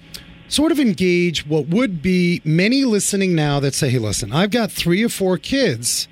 [0.49, 4.69] sort of engage what would be many listening now that say, "Hey, listen, I've got
[4.71, 6.07] three or four kids.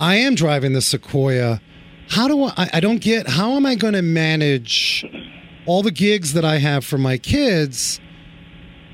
[0.00, 1.60] I am driving the Sequoia.
[2.14, 2.70] How do I?
[2.74, 3.28] I don't get.
[3.28, 5.04] How am I going to manage
[5.66, 8.00] all the gigs that I have for my kids?"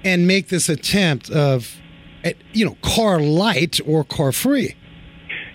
[0.04, 1.76] and make this attempt of,
[2.24, 4.74] eh, you know, car light or car free?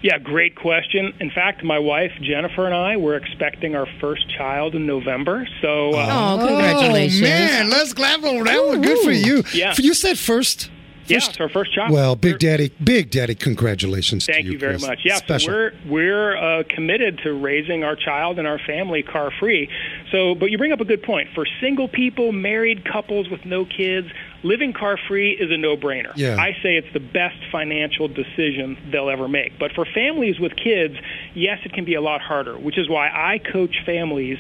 [0.02, 1.14] Yeah, great question.
[1.20, 5.48] In fact, my wife Jennifer and I were expecting our first child in November.
[5.64, 7.22] So uh, Oh, congratulations.
[7.22, 8.82] Oh, man, let's clap over that one.
[8.82, 9.44] Good for you.
[9.54, 9.74] Yeah.
[9.80, 10.70] You said first.
[11.08, 11.92] Yeah, First- it's our first child.
[11.92, 14.52] Well, Big Daddy, Big Daddy, congratulations Thank to you.
[14.54, 14.88] you very Chris.
[14.88, 15.00] much.
[15.04, 15.48] Yeah, Special.
[15.48, 19.70] so we're we're uh, committed to raising our child and our family car free.
[20.12, 21.30] So, but you bring up a good point.
[21.36, 24.08] For single people, married couples with no kids,
[24.44, 26.12] living car free is a no brainer.
[26.16, 26.38] Yeah.
[26.40, 29.58] I say it's the best financial decision they'll ever make.
[29.60, 30.96] But for families with kids,
[31.34, 34.38] yes, it can be a lot harder, which is why I coach families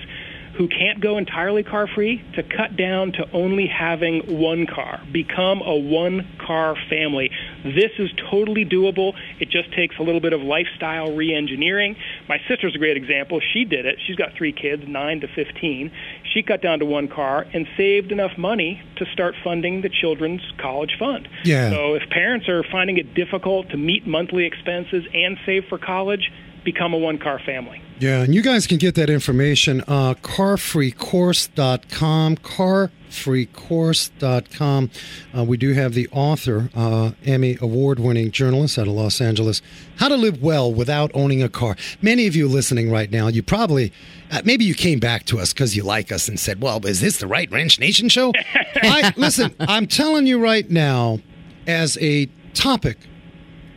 [0.57, 5.01] who can't go entirely car free to cut down to only having one car.
[5.11, 7.29] Become a one car family.
[7.63, 9.13] This is totally doable.
[9.39, 11.95] It just takes a little bit of lifestyle re engineering.
[12.29, 13.41] My sister's a great example.
[13.53, 13.97] She did it.
[14.07, 15.91] She's got three kids, 9 to 15.
[16.33, 20.41] She cut down to one car and saved enough money to start funding the children's
[20.57, 21.27] college fund.
[21.43, 21.69] Yeah.
[21.69, 26.31] So if parents are finding it difficult to meet monthly expenses and save for college,
[26.63, 27.81] become a one car family.
[27.97, 34.89] Yeah, and you guys can get that information uh, carfreecourse.com, carfreecourse.com.
[35.37, 39.61] Uh, we do have the author, uh, Emmy award winning journalist out of Los Angeles,
[39.95, 41.77] How to Live Well Without Owning a Car.
[42.01, 43.93] Many of you listening right now, you probably,
[44.29, 46.99] uh, maybe you came back to us because you like us and said, well, is
[46.99, 48.33] this the right Wrench Nation show?
[48.83, 51.19] I, listen, I'm telling you right now,
[51.65, 52.97] as a topic,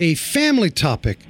[0.01, 1.21] a family topic,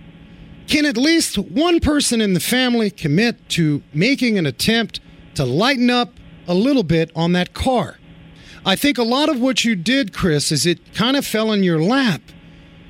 [0.68, 5.00] can at least one person in the family commit to making an attempt
[5.35, 6.12] to lighten up
[6.46, 7.98] a little bit on that car?
[8.64, 11.62] I think a lot of what you did, Chris, is it kind of fell in
[11.62, 12.20] your lap.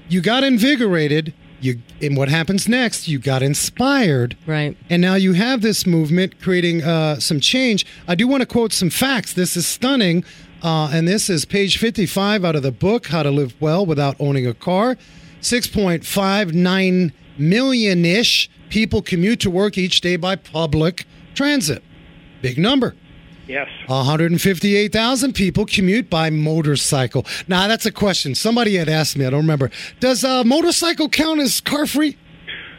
[0.09, 1.35] You got invigorated.
[1.61, 3.09] You and what happens next?
[3.09, 4.77] You got inspired, Right.
[4.89, 7.85] and now you have this movement creating uh, some change.
[8.07, 9.33] I do want to quote some facts.
[9.33, 10.25] This is stunning,
[10.63, 14.15] uh, and this is page 55 out of the book, How to Live Well Without
[14.21, 14.97] Owning a Car.
[15.41, 21.83] 6.59 million ish people commute to work each day by public transit.
[22.43, 22.95] Big number.
[23.47, 23.69] Yes.
[23.87, 27.25] 158,000 people commute by motorcycle.
[27.49, 28.35] Now, that's a question.
[28.35, 29.71] Somebody had asked me, I don't remember.
[30.01, 32.19] Does a motorcycle count as car free?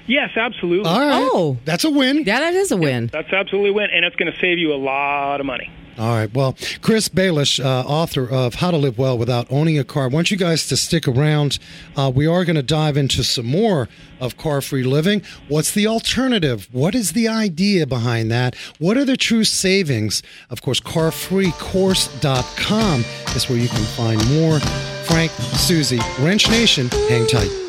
[0.05, 0.89] Yes, absolutely.
[0.89, 1.29] All right.
[1.31, 1.57] Oh.
[1.65, 2.17] That's a win.
[2.17, 3.09] Yeah, that is a win.
[3.11, 5.71] That's absolutely a win, and it's going to save you a lot of money.
[5.99, 6.33] All right.
[6.33, 10.07] Well, Chris Balish, uh, author of How to Live Well Without Owning a Car, I
[10.07, 11.59] want you guys to stick around.
[11.97, 13.89] Uh, we are going to dive into some more
[14.21, 15.21] of car free living.
[15.49, 16.69] What's the alternative?
[16.71, 18.55] What is the idea behind that?
[18.77, 20.23] What are the true savings?
[20.49, 23.01] Of course, carfreecourse.com
[23.35, 24.61] is where you can find more.
[25.03, 27.68] Frank, Susie, Wrench Nation, hang tight.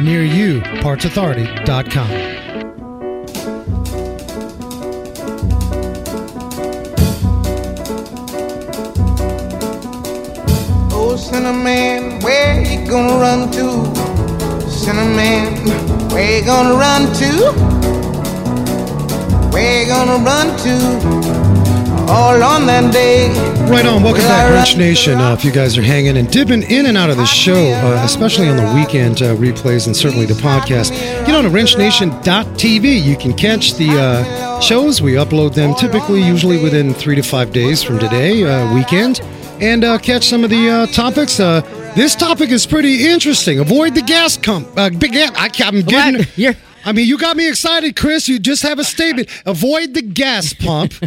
[0.00, 2.10] near you, partsauthority.com.
[10.92, 14.70] Oh, Cinnamon, where you gonna run to?
[14.70, 15.68] Cinnamon,
[16.10, 17.52] where you gonna run to?
[19.52, 21.35] Where you gonna run to?
[22.08, 23.28] All on that day.
[23.68, 24.02] Right on.
[24.04, 25.18] Welcome back, Wrench Nation.
[25.18, 28.02] Uh, if you guys are hanging and dipping in and out of the show, uh,
[28.04, 30.90] especially on the weekend uh, replays and certainly the podcast,
[31.26, 33.02] get on to wrenchnation.tv.
[33.02, 35.02] You can catch the uh, shows.
[35.02, 39.20] We upload them typically, usually within three to five days from today, uh, weekend,
[39.60, 41.40] and uh, catch some of the uh, topics.
[41.40, 41.60] Uh,
[41.96, 43.58] this topic is pretty interesting.
[43.58, 44.68] Avoid the gas pump.
[44.76, 46.20] Uh, big, yeah, I, I'm getting.
[46.20, 46.38] What?
[46.38, 48.28] You're- I mean, you got me excited, Chris.
[48.28, 49.28] You just have a statement.
[49.44, 50.94] Avoid the gas pump.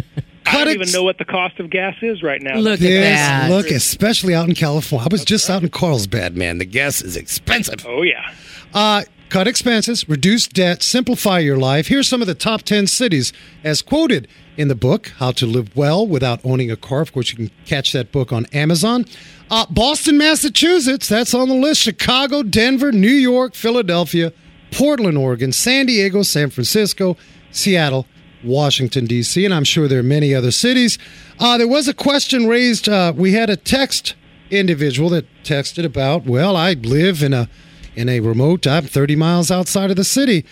[0.50, 2.56] I don't it- even know what the cost of gas is right now.
[2.58, 3.50] Look at Yes, that.
[3.50, 5.06] look, especially out in California.
[5.10, 6.58] I was just out in Carlsbad, man.
[6.58, 7.84] The gas is expensive.
[7.88, 8.30] Oh yeah.
[8.74, 11.86] Uh, cut expenses, reduce debt, simplify your life.
[11.88, 13.32] Here's some of the top 10 cities
[13.64, 17.00] as quoted in the book, How to Live Well Without Owning a Car.
[17.00, 19.06] Of course, you can catch that book on Amazon.
[19.50, 21.80] Uh, Boston, Massachusetts, that's on the list.
[21.80, 24.32] Chicago, Denver, New York, Philadelphia,
[24.70, 27.16] Portland, Oregon, San Diego, San Francisco,
[27.50, 28.06] Seattle,
[28.44, 30.98] Washington, D.C., and I'm sure there are many other cities.
[31.38, 32.88] Uh, there was a question raised.
[32.88, 34.14] Uh, we had a text
[34.50, 37.48] individual that texted about, well, I live in a
[37.96, 40.44] in a remote, I'm 30 miles outside of the city.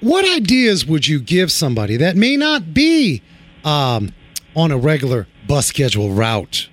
[0.00, 3.22] What ideas would you give somebody that may not be
[3.64, 4.12] um,
[4.54, 6.68] on a regular bus schedule route?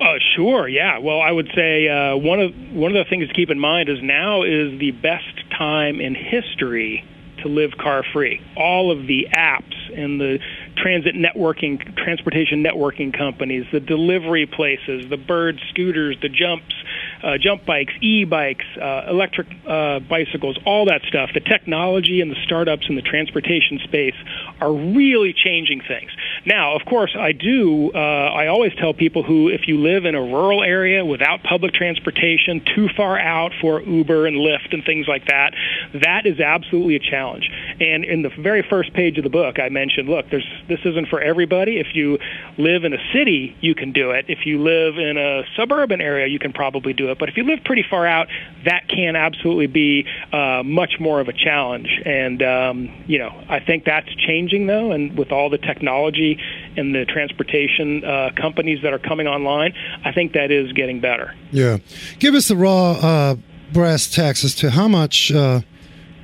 [0.00, 0.98] Uh, sure, yeah.
[0.98, 3.88] Well, I would say uh, one of one of the things to keep in mind
[3.88, 7.04] is now is the best time in history
[7.42, 8.40] to live car free.
[8.56, 10.38] All of the apps and the
[10.76, 16.74] transit networking, transportation networking companies, the delivery places, the bird scooters, the jumps,
[17.22, 21.30] uh, jump bikes, e-bikes, uh, electric uh, bicycles, all that stuff.
[21.34, 24.14] The technology and the startups in the transportation space
[24.60, 26.10] are really changing things.
[26.46, 27.90] Now, of course, I do.
[27.94, 31.74] Uh, I always tell people who, if you live in a rural area without public
[31.74, 35.54] transportation, too far out for Uber and Lyft and things like that,
[35.94, 37.50] that is absolutely a challenge.
[37.80, 41.08] And in the very first page of the book, I mentioned, look, there's this isn't
[41.08, 41.78] for everybody.
[41.78, 42.18] If you
[42.56, 44.26] live in a city, you can do it.
[44.28, 47.09] If you live in a suburban area, you can probably do it.
[47.18, 48.28] But if you live pretty far out,
[48.64, 51.88] that can absolutely be uh, much more of a challenge.
[52.04, 56.38] And um, you know, I think that's changing though, and with all the technology
[56.76, 61.34] and the transportation uh, companies that are coming online, I think that is getting better.
[61.50, 61.78] Yeah.
[62.18, 63.36] Give us the raw uh,
[63.72, 65.60] brass tacks as to how much uh,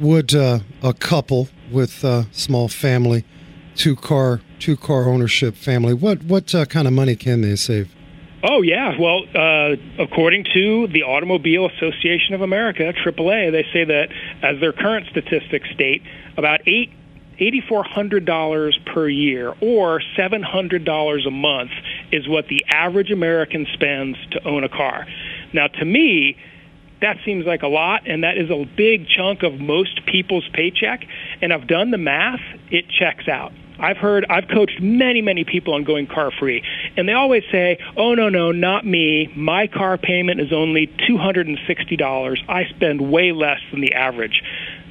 [0.00, 3.24] would uh, a couple with a small family,
[3.74, 7.94] two car two car ownership family, what what uh, kind of money can they save?
[8.42, 14.08] Oh yeah, well, uh, according to the Automobile Association of America AAA, they say that
[14.42, 16.02] as their current statistics state,
[16.36, 16.90] about eight
[17.40, 21.70] $8,400 per year or $700 a month
[22.10, 25.06] is what the average American spends to own a car.
[25.52, 26.36] Now, to me,
[27.02, 31.04] that seems like a lot, and that is a big chunk of most people's paycheck.
[31.42, 33.52] And I've done the math, it checks out.
[33.78, 36.62] I've heard, I've coached many, many people on going car free,
[36.96, 39.32] and they always say, oh, no, no, not me.
[39.36, 42.38] My car payment is only $260.
[42.48, 44.42] I spend way less than the average.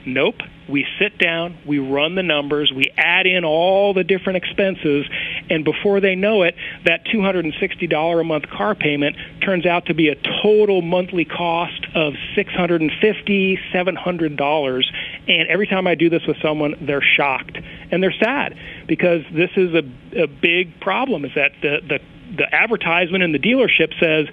[0.06, 0.36] Nope.
[0.69, 5.06] We sit down, we run the numbers, we add in all the different expenses,
[5.49, 10.10] and before they know it, that $260 a month car payment turns out to be
[10.10, 14.84] a total monthly cost of $650, $700.
[15.28, 17.58] And every time I do this with someone, they're shocked
[17.91, 21.99] and they're sad because this is a, a big problem is that the, the,
[22.38, 24.28] the advertisement in the dealership says,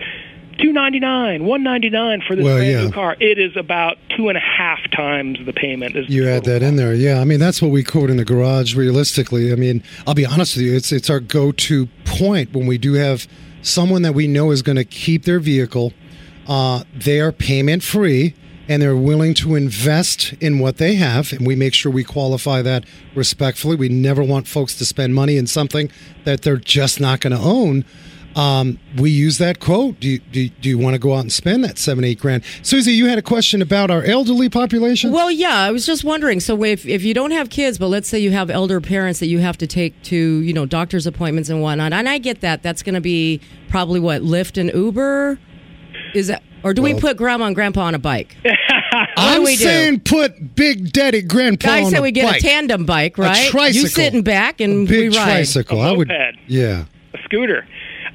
[0.63, 2.85] two ninety nine, one ninety nine for this Well, brand yeah.
[2.85, 3.17] new car.
[3.21, 5.97] It is about two and a half times the payment.
[5.97, 7.21] Is You add that in there, yeah.
[7.21, 8.75] I mean, that's what we quote in the garage.
[8.75, 12.79] Realistically, I mean, I'll be honest with you, it's it's our go-to point when we
[12.79, 13.27] do have
[13.63, 15.93] someone that we know is going to keep their vehicle.
[16.47, 18.35] Uh, they are payment free
[18.69, 22.63] and they're willing to invest in what they have, and we make sure we qualify
[22.63, 23.77] that respectfully.
[23.77, 25.91] We never want folks to spend money in something
[26.25, 27.85] that they're just not going to own.
[28.37, 30.01] Um, we use that quote.
[30.01, 32.43] Do you, do, do you want to go out and spend that seven, eight grand?
[32.63, 35.13] Susie, you had a question about our elderly population?
[35.13, 36.41] Well, yeah, I was just wondering.
[36.41, 39.27] So, if if you don't have kids, but let's say you have elder parents that
[39.27, 42.63] you have to take to, you know, doctor's appointments and whatnot, and I get that.
[42.63, 45.39] That's going to be probably what Lyft and Uber.
[46.15, 48.37] Is that, or do we put grandma and grandpa on a bike?
[49.17, 49.65] I'm do we do?
[49.65, 52.41] saying put Big Daddy Grandpa I on said a we get bike.
[52.41, 53.51] a tandem bike, A right?
[53.51, 53.83] tricycle.
[53.83, 55.25] You sit in back and a big we ride.
[55.25, 55.81] tricycle.
[55.83, 56.11] A I would.
[56.47, 56.85] Yeah.
[57.15, 57.67] a scooter.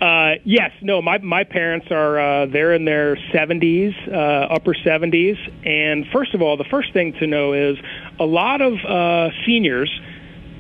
[0.02, 1.02] Uh, yes, no.
[1.02, 6.42] My my parents are uh, they're in their 70s, uh, upper 70s, and first of
[6.42, 7.78] all, the first thing to know is
[8.20, 9.90] a lot of uh, seniors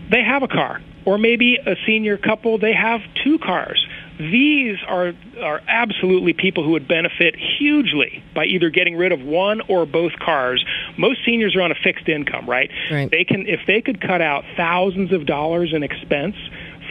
[0.09, 3.85] they have a car, or maybe a senior couple they have two cars.
[4.17, 9.61] These are are absolutely people who would benefit hugely by either getting rid of one
[9.69, 10.65] or both cars.
[10.97, 12.71] Most seniors are on a fixed income, right?
[12.89, 13.11] Right.
[13.11, 16.35] They can if they could cut out thousands of dollars in expense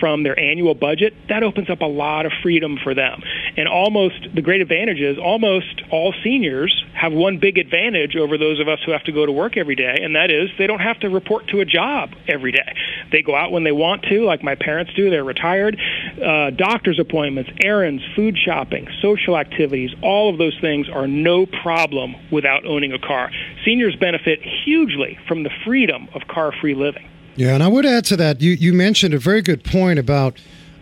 [0.01, 3.23] from their annual budget, that opens up a lot of freedom for them.
[3.57, 8.61] And almost the great advantage is almost all seniors have one big advantage over those
[8.61, 10.81] of us who have to go to work every day, and that is they don't
[10.81, 12.75] have to report to a job every day.
[13.13, 15.11] They go out when they want to, like my parents do.
[15.11, 15.79] They're retired.
[16.17, 22.15] Uh, doctor's appointments, errands, food shopping, social activities, all of those things are no problem
[22.33, 23.31] without owning a car.
[23.65, 27.09] Seniors benefit hugely from the freedom of car-free living.
[27.37, 28.41] Yeah, and I would add to that.
[28.41, 30.39] You you mentioned a very good point about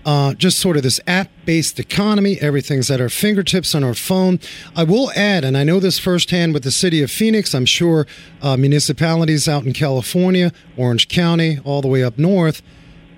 [0.06, 2.38] uh, just sort of this app-based economy.
[2.40, 4.38] Everything's at our fingertips on our phone.
[4.76, 7.54] I will add, and I know this firsthand with the city of Phoenix.
[7.54, 8.06] I'm sure
[8.40, 12.62] uh, municipalities out in California, Orange County, all the way up north,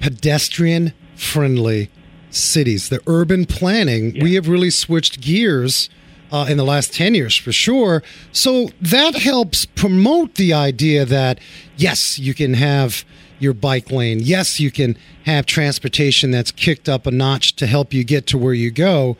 [0.01, 1.91] pedestrian-friendly
[2.31, 2.89] cities.
[2.89, 4.17] The urban planning.
[4.23, 5.91] We have really switched gears
[6.33, 8.03] uh, in the last 10 years for sure.
[8.33, 11.39] So that helps promote the idea that,
[11.77, 13.05] yes, you can have
[13.39, 14.21] your bike lane.
[14.21, 18.39] Yes, you can have transportation that's kicked up a notch to help you get to
[18.39, 19.17] where you go.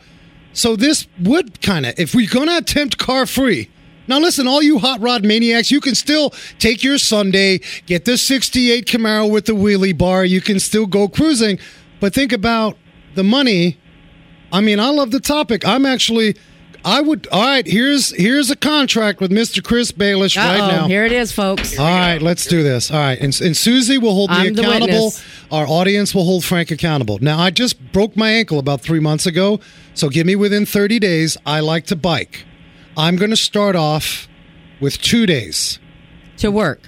[0.53, 3.69] So this would kind of, if we're going to attempt car free,
[4.07, 8.17] now listen, all you hot rod maniacs, you can still take your Sunday, get the
[8.17, 10.23] 68 Camaro with the wheelie bar.
[10.23, 11.59] You can still go cruising,
[11.99, 12.77] but think about
[13.15, 13.77] the money
[14.51, 15.67] I mean, I love the topic.
[15.67, 16.35] I'm actually,
[16.85, 17.27] I would.
[17.31, 19.63] All right, here's here's a contract with Mr.
[19.63, 20.87] Chris Balish right Uh-oh, now.
[20.87, 21.77] here it is, folks.
[21.77, 22.91] All right, let's do this.
[22.91, 25.13] All right, and, and Susie will hold I'm the accountable.
[25.51, 27.19] Our audience will hold Frank accountable.
[27.19, 29.59] Now, I just broke my ankle about three months ago,
[29.93, 31.37] so give me within 30 days.
[31.45, 32.45] I like to bike.
[32.95, 34.27] I'm going to start off
[34.79, 35.79] with two days.
[36.37, 36.81] To work.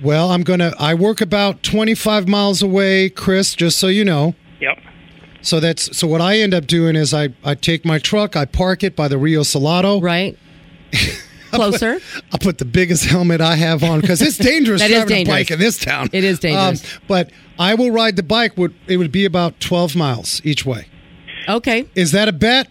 [0.00, 4.34] Well, I'm going to, I work about 25 miles away, Chris, just so you know.
[5.48, 8.44] So that's so what I end up doing is I, I take my truck, I
[8.44, 9.98] park it by the Rio Salado.
[10.00, 10.36] Right.
[11.50, 11.98] Closer.
[12.30, 15.34] I put the biggest helmet I have on because it's dangerous That is driving dangerous.
[15.34, 16.10] a bike in this town.
[16.12, 16.84] It is dangerous.
[16.84, 18.58] Um, but I will ride the bike.
[18.58, 20.86] Would it would be about twelve miles each way?
[21.48, 21.88] Okay.
[21.94, 22.68] Is that a bet?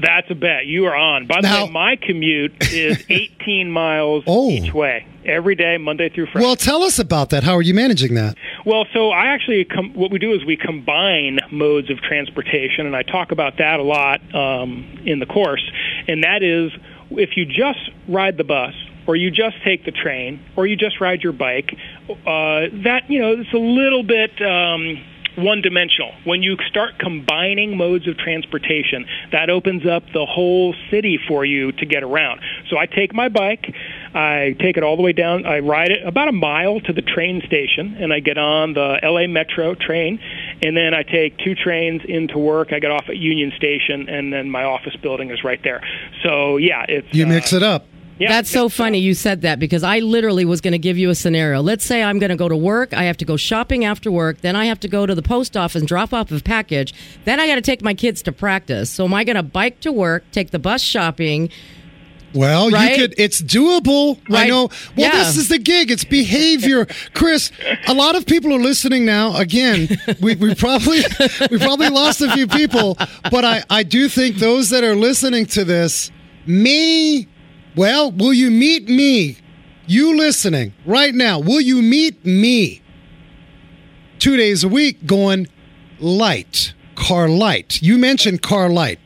[0.00, 0.66] That's a bet.
[0.66, 1.26] You are on.
[1.26, 4.50] By the Now- way, my commute is 18 miles Oh.
[4.50, 6.46] each way every day, Monday through Friday.
[6.46, 7.44] Well, tell us about that.
[7.44, 8.36] How are you managing that?
[8.64, 12.96] Well, so I actually com- what we do is we combine modes of transportation, and
[12.96, 15.62] I talk about that a lot um, in the course.
[16.06, 16.72] And that is,
[17.10, 18.74] if you just ride the bus,
[19.06, 21.74] or you just take the train, or you just ride your bike,
[22.10, 24.40] uh, that you know it's a little bit.
[24.42, 25.02] Um,
[25.38, 26.12] one dimensional.
[26.24, 31.72] When you start combining modes of transportation, that opens up the whole city for you
[31.72, 32.40] to get around.
[32.68, 33.72] So I take my bike,
[34.14, 37.02] I take it all the way down, I ride it about a mile to the
[37.02, 40.18] train station, and I get on the LA Metro train,
[40.62, 42.72] and then I take two trains into work.
[42.72, 45.82] I get off at Union Station, and then my office building is right there.
[46.22, 47.86] So yeah, it's You uh, mix it up.
[48.18, 51.08] Yeah, That's so funny you said that because I literally was going to give you
[51.08, 51.62] a scenario.
[51.62, 54.40] Let's say I'm going to go to work, I have to go shopping after work,
[54.40, 56.94] then I have to go to the post office and drop off a package,
[57.24, 58.90] then I got to take my kids to practice.
[58.90, 61.50] So am I going to bike to work, take the bus shopping?
[62.38, 62.92] Well, Right?
[62.92, 63.14] you could.
[63.18, 64.18] It's doable.
[64.30, 64.68] I know.
[64.96, 65.18] Well, Yeah.
[65.24, 65.90] this is the gig.
[65.90, 67.50] It's behavior, Chris.
[67.88, 69.36] A lot of people are listening now.
[69.36, 69.88] Again,
[70.20, 71.02] we, we probably
[71.50, 72.96] we probably lost a few people,
[73.30, 76.10] but I I do think those that are listening to this
[76.46, 77.26] me,
[77.76, 79.36] Well, will you meet me?
[79.86, 81.38] You listening right now?
[81.40, 82.82] Will you meet me?
[84.18, 85.46] Two days a week, going
[86.00, 87.80] light, car light.
[87.82, 88.98] You mentioned car light.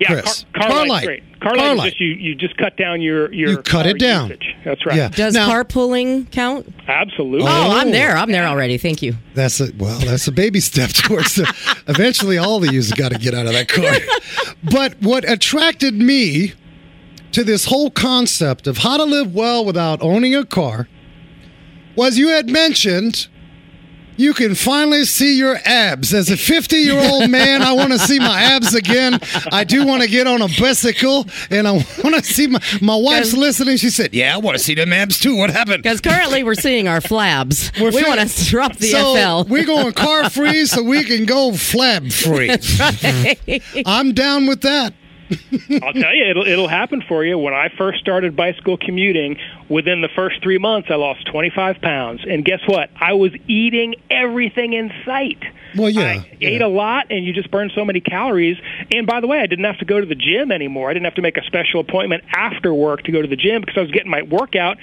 [0.00, 0.44] Yeah, Chris.
[0.54, 1.04] car, car, Car light's light.
[1.06, 1.22] great.
[1.40, 1.88] Car, Car light, is light.
[1.90, 4.28] just you, you just cut down your your You cut car it down.
[4.30, 4.56] usage.
[4.64, 4.96] That's right.
[4.96, 5.08] Yeah.
[5.08, 6.72] Does Now- carpooling count?
[6.88, 7.46] Absolutely.
[7.46, 7.78] Oh, Oh.
[7.78, 8.16] I'm there.
[8.16, 8.76] I'm there already.
[8.78, 9.14] Thank you.
[9.34, 11.52] That's a well, that's a baby step towards the.
[11.86, 13.92] Eventually, all of you's got to get out of that car.
[14.62, 16.52] But what attracted me
[17.32, 20.86] to this whole concept of how to live well without owning a car
[21.96, 23.28] was you had mentioned
[24.20, 26.12] you can finally see your abs.
[26.12, 29.18] As a 50 year old man, I want to see my abs again.
[29.50, 32.60] I do want to get on a bicycle and I want to see my.
[32.82, 33.76] My wife's listening.
[33.78, 35.36] She said, Yeah, I want to see them abs too.
[35.36, 35.82] What happened?
[35.82, 37.78] Because currently we're seeing our flabs.
[37.80, 39.50] We're we want to drop the so FL.
[39.50, 42.50] We're going car free so we can go flab free.
[43.86, 44.94] I'm down with that.
[45.82, 47.38] I'll tell you, it'll it'll happen for you.
[47.38, 52.22] When I first started bicycle commuting, within the first three months, I lost 25 pounds,
[52.28, 52.90] and guess what?
[52.96, 55.42] I was eating everything in sight.
[55.76, 56.48] Well, yeah, I yeah.
[56.48, 58.56] ate a lot, and you just burn so many calories.
[58.92, 60.90] And by the way, I didn't have to go to the gym anymore.
[60.90, 63.60] I didn't have to make a special appointment after work to go to the gym
[63.60, 64.78] because I was getting my workout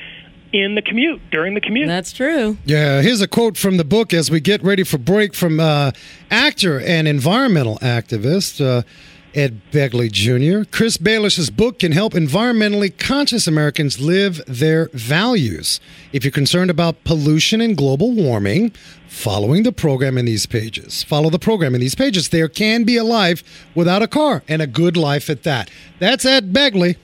[0.53, 1.87] in the commute during the commute.
[1.87, 2.57] That's true.
[2.65, 5.91] Yeah, here's a quote from the book as we get ready for break from uh,
[6.31, 8.83] actor and environmental activist uh,
[9.37, 10.67] Ed Begley Jr.
[10.71, 15.79] Chris Balish's book can help environmentally conscious Americans live their values.
[16.11, 18.71] If you're concerned about pollution and global warming,
[19.07, 21.03] following the program in these pages.
[21.03, 22.29] Follow the program in these pages.
[22.29, 23.43] There can be a life
[23.75, 25.69] without a car and a good life at that.
[25.99, 26.95] That's Ed Begley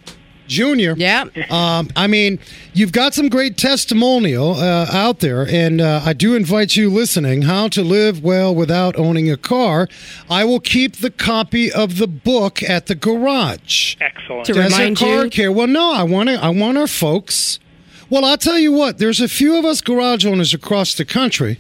[0.48, 0.94] Jr.
[0.98, 1.26] Yeah.
[1.50, 2.40] Um, I mean,
[2.74, 7.44] you've got some great testimonial uh, out there, and uh, I do invite you listening
[7.44, 9.88] how to live well without owning a car.
[10.30, 13.96] I will keep the copy of the book at the garage.
[14.00, 14.46] Excellent.
[14.46, 15.30] To Desert remind Car you?
[15.30, 15.52] Care.
[15.52, 16.36] Well, no, I want to.
[16.36, 17.60] I want our folks.
[18.10, 18.98] Well, I'll tell you what.
[19.00, 21.60] There's a few of us garage owners across the country.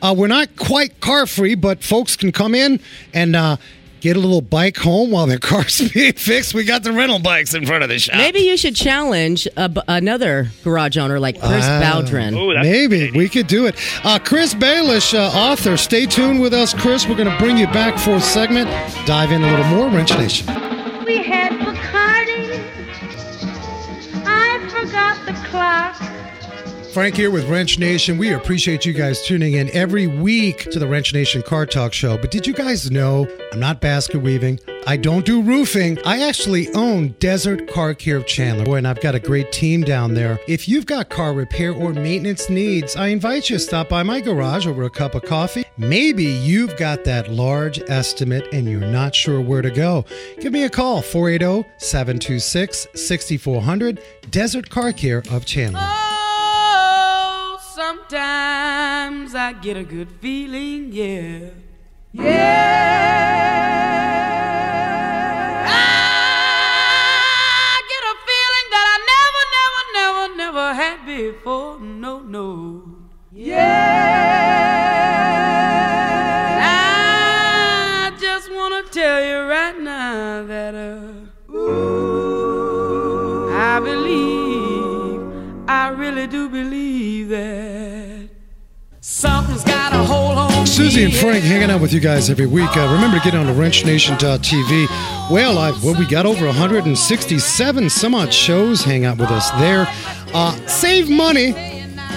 [0.00, 2.80] Uh, we're not quite car free, but folks can come in
[3.14, 3.56] and uh,
[4.02, 6.52] get a little bike home while their car's being fixed.
[6.54, 8.16] We got the rental bikes in front of the shop.
[8.16, 11.80] Maybe you should challenge a, another garage owner like Chris Ah.
[11.80, 12.34] Baldwin.
[12.34, 13.76] Oh, that's Maybe we could do it.
[14.04, 15.76] Uh, Chris Balish, uh, author.
[15.76, 17.06] Stay tuned with us, Chris.
[17.08, 18.68] We're going to bring you back for a segment.
[19.06, 20.46] Dive in a little more, Wrench Nation.
[21.06, 22.60] We had Bacardi.
[24.26, 25.96] I forgot the clock.
[26.92, 28.18] Frank here with Wrench Nation.
[28.18, 32.18] We appreciate you guys tuning in every week to the Wrench Nation Car Talk Show.
[32.18, 34.60] But did you guys know I'm not basket weaving?
[34.86, 35.98] I don't do roofing.
[36.04, 38.66] I actually own Desert Car Care of Chandler.
[38.66, 40.38] Boy, and I've got a great team down there.
[40.46, 44.20] If you've got car repair or maintenance needs, I invite you to stop by my
[44.20, 45.64] garage over a cup of coffee.
[45.78, 50.04] Maybe you've got that large estimate and you're not sure where to go.
[50.40, 55.80] Give me a call 480 726 6400 Desert Car Care of Chandler.
[55.82, 56.01] Oh,
[58.12, 61.48] sometimes I get a good feeling, yeah.
[62.12, 62.84] Yeah.
[65.66, 71.80] I get a feeling that I never, never, never, never had before.
[71.80, 72.81] No, no.
[90.66, 92.74] Susie and Frank hanging out with you guys every week.
[92.76, 95.30] Uh, remember to get on to wrenchnation.tv.
[95.30, 98.82] Well, I've, well, we got over 167 some odd shows.
[98.82, 99.86] Hang out with us there.
[100.32, 101.52] Uh, save money,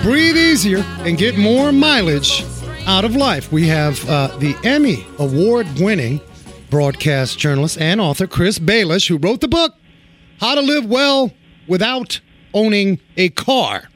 [0.04, 2.46] breathe easier, and get more mileage
[2.86, 3.52] out of life.
[3.52, 6.22] We have uh, the Emmy award winning
[6.70, 9.74] broadcast journalist and author Chris Balish, who wrote the book,
[10.40, 11.32] How to Live Well
[11.68, 12.22] Without
[12.54, 13.90] Owning a Car.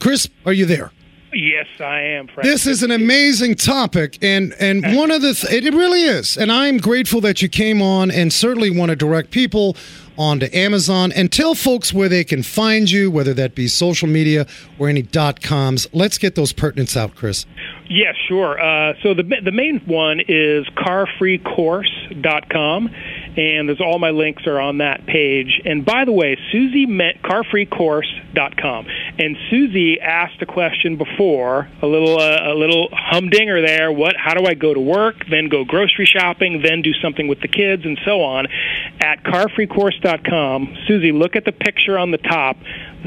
[0.00, 0.90] Chris, are you there?
[1.32, 2.42] Yes, I am, Frank.
[2.42, 6.50] This is an amazing topic, and and one of the th- it really is, and
[6.50, 9.76] I'm grateful that you came on, and certainly want to direct people
[10.18, 14.46] onto Amazon and tell folks where they can find you, whether that be social media
[14.78, 15.88] or any dot coms.
[15.92, 17.46] Let's get those pertinents out, Chris.
[17.88, 18.60] Yeah, sure.
[18.60, 22.88] Uh, so the the main one is carfreecourse.com,
[23.36, 25.60] and there's all my links are on that page.
[25.64, 28.86] And by the way, Susie met carfreecourse.com,
[29.20, 33.92] and Susie asked a question before, a little uh, a little humdinger there.
[33.92, 34.16] What?
[34.16, 37.48] How do I go to work, then go grocery shopping, then do something with the
[37.48, 38.46] kids, and so on?
[39.00, 42.56] At carfreecourse.com, Susie, look at the picture on the top.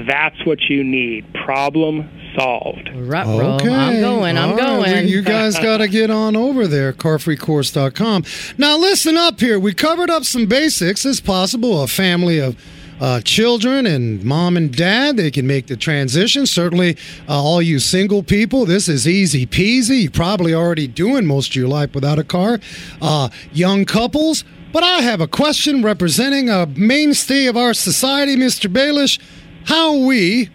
[0.08, 1.34] That's what you need.
[1.34, 2.08] Problem
[2.38, 2.92] solved.
[2.94, 3.58] Ruh-roh.
[3.62, 4.38] I'm going.
[4.38, 5.08] I'm All right, going.
[5.08, 8.24] You guys got to get on over there, carfreecourse.com.
[8.60, 9.60] Now, listen up here.
[9.60, 11.06] We covered up some basics.
[11.06, 12.56] It's possible a family of
[13.04, 16.46] uh, children and mom and dad, they can make the transition.
[16.46, 16.96] Certainly,
[17.28, 20.04] uh, all you single people, this is easy peasy.
[20.04, 22.62] You're probably already doing most of your life without a car.
[23.02, 24.46] Uh, young couples.
[24.72, 28.72] But I have a question representing a mainstay of our society, Mr.
[28.72, 29.20] Balish.
[29.66, 30.50] How are we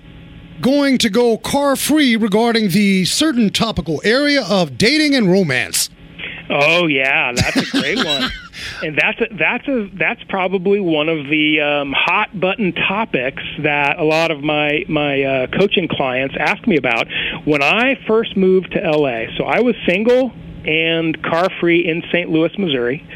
[0.63, 5.91] going to go car free regarding the certain topical area of dating and romance.
[6.51, 8.31] Oh yeah, that's a great one,
[8.83, 13.99] and that's a, that's a that's probably one of the um, hot button topics that
[13.99, 17.07] a lot of my my uh, coaching clients ask me about.
[17.45, 20.33] When I first moved to LA, so I was single
[20.65, 22.29] and car free in St.
[22.29, 23.07] Louis, Missouri.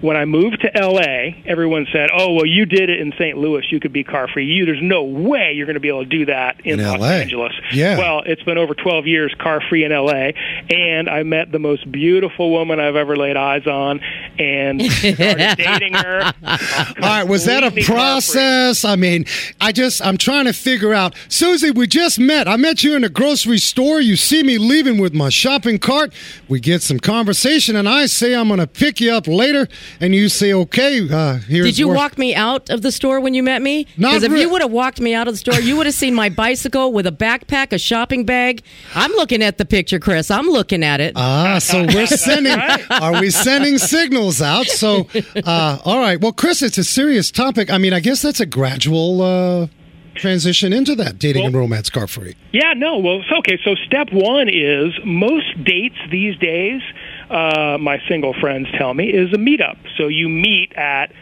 [0.00, 3.36] When I moved to LA, everyone said, "Oh, well, you did it in St.
[3.36, 3.64] Louis.
[3.70, 4.46] You could be car free.
[4.46, 7.00] You, there's no way you're going to be able to do that in, In Los
[7.00, 7.06] LA.
[7.08, 7.98] Angeles." Yeah.
[7.98, 10.30] Well, it's been over 12 years car free in LA,
[10.70, 14.00] and I met the most beautiful woman I've ever laid eyes on,
[14.38, 16.32] and started dating her.
[16.44, 17.94] All right, was that a Completely car-free.
[17.94, 18.84] process?
[18.84, 19.24] I mean,
[19.60, 21.14] I just I'm trying to figure out.
[21.28, 22.46] Susie, we just met.
[22.48, 24.00] I met you in a grocery store.
[24.00, 26.12] You see me leaving with my shopping cart.
[26.48, 29.66] We get some conversation, and I say I'm going to pick you up later,
[30.00, 31.08] and you say okay.
[31.10, 33.86] Uh, here's Did you where- walk me out of the store when you met me?
[33.96, 35.86] Not Because if re- you would have walked me out of the store, you would
[35.86, 38.62] have seen my bicycle with a backpack, a shopping bag.
[38.94, 40.30] I'm looking at the picture, Chris.
[40.30, 41.12] I'm looking at it.
[41.16, 42.58] Ah, so we're sending.
[42.90, 44.66] Are we sending signals out?
[44.66, 45.08] So,
[45.44, 46.20] uh, all right.
[46.20, 47.70] Well, Chris, it's a serious topic.
[47.70, 49.66] I mean, I guess that's a gradual uh,
[50.14, 52.34] transition into that dating and romance car free.
[52.52, 52.98] Yeah, no.
[52.98, 53.58] Well, okay.
[53.64, 56.82] So step one is most dates these days.
[57.30, 59.76] Uh, my single friends tell me is a meetup.
[59.96, 61.12] So you meet at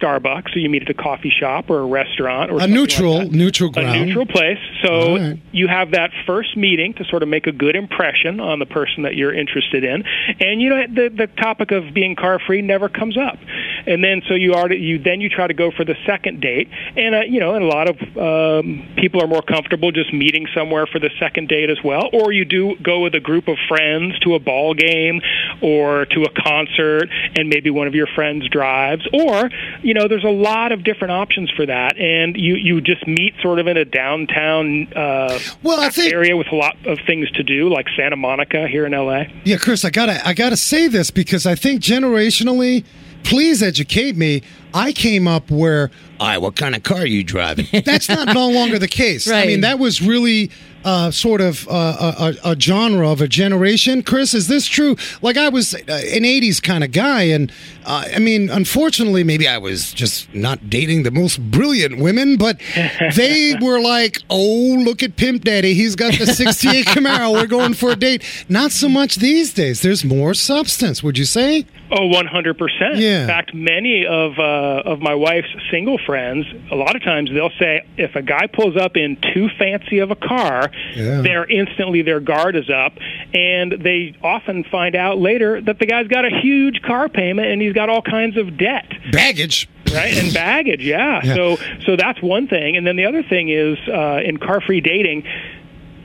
[0.00, 2.88] Starbucks, or you meet at a coffee shop or a restaurant or A something like
[2.88, 4.58] neutral, neutral a neutral place.
[4.82, 5.38] So right.
[5.52, 9.02] you have that first meeting to sort of make a good impression on the person
[9.02, 10.04] that you're interested in,
[10.40, 13.38] and you know the the topic of being car free never comes up,
[13.86, 16.68] and then so you already you then you try to go for the second date,
[16.96, 20.46] and uh, you know and a lot of um, people are more comfortable just meeting
[20.54, 23.56] somewhere for the second date as well, or you do go with a group of
[23.68, 25.20] friends to a ball game
[25.62, 29.50] or to a concert, and maybe one of your friends drives, or
[29.86, 33.34] you know there's a lot of different options for that, and you you just meet
[33.40, 37.30] sort of in a downtown uh, Well, I think area with a lot of things
[37.32, 39.24] to do, like Santa Monica here in LA.
[39.44, 42.84] Yeah, Chris, I gotta I gotta say this because I think generationally,
[43.22, 44.42] please educate me.
[44.74, 47.66] I came up where, all right, what kind of car are you driving?
[47.84, 49.30] That's not no longer the case.
[49.30, 50.50] I mean, that was really
[50.86, 54.02] uh, sort of uh, a, a genre of a generation.
[54.02, 54.96] Chris, is this true?
[55.20, 57.52] Like I was uh, an '80s kind of guy, and
[57.84, 62.60] uh, I mean, unfortunately, maybe I was just not dating the most brilliant women, but
[63.16, 67.32] they were like, "Oh, look at Pimp Daddy, he's got the '68 Camaro.
[67.32, 69.82] We're going for a date." Not so much these days.
[69.82, 71.02] There's more substance.
[71.02, 71.66] Would you say?
[71.90, 72.96] Oh, Oh, one hundred percent.
[72.96, 73.22] Yeah.
[73.22, 77.52] In fact, many of uh, of my wife's single friends, a lot of times they'll
[77.58, 81.20] say, if a guy pulls up in too fancy of a car, Yeah.
[81.22, 82.94] they're instantly their guard is up,
[83.34, 87.60] and they often find out later that the guy's got a huge car payment and
[87.60, 88.90] he's got all kinds of debt.
[89.12, 89.68] Baggage.
[89.94, 91.20] right and baggage yeah.
[91.22, 91.34] Yeah.
[91.34, 94.80] so so that's one thing and then the other thing is uh, in car free
[94.80, 95.22] dating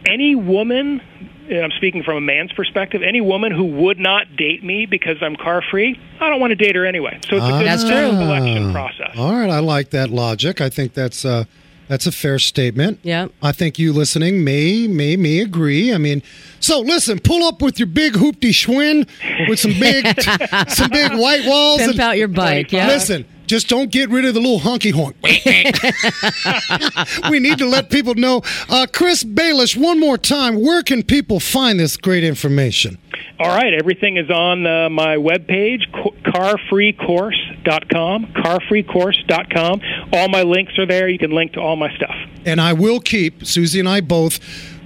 [0.05, 1.01] any woman
[1.49, 3.01] and I'm speaking from a man's perspective.
[3.03, 6.55] Any woman who would not date me because I'm car free, I don't want to
[6.55, 7.19] date her anyway.
[7.27, 8.11] So it's a good That's true.
[8.11, 9.17] selection process.
[9.17, 10.61] All right, I like that logic.
[10.61, 11.43] I think that's uh,
[11.91, 12.99] That's a fair statement.
[13.03, 13.27] Yeah.
[13.43, 15.93] I think you listening may may may agree.
[15.93, 16.23] I mean,
[16.61, 19.09] so listen, pull up with your big hoopty schwinn
[19.49, 20.05] with some big
[20.69, 22.71] some big white walls Pimp and out your bike.
[22.71, 22.87] Yeah.
[22.87, 23.25] listen.
[23.51, 25.17] Just don't get rid of the little honky honk.
[27.29, 28.43] we need to let people know.
[28.69, 32.97] Uh, Chris Balish, one more time, where can people find this great information?
[33.41, 39.81] All right, everything is on uh, my webpage, co- carfreecourse.com, carfreecourse.com.
[40.13, 41.09] All my links are there.
[41.09, 42.15] You can link to all my stuff.
[42.45, 44.39] And I will keep, Susie and I both,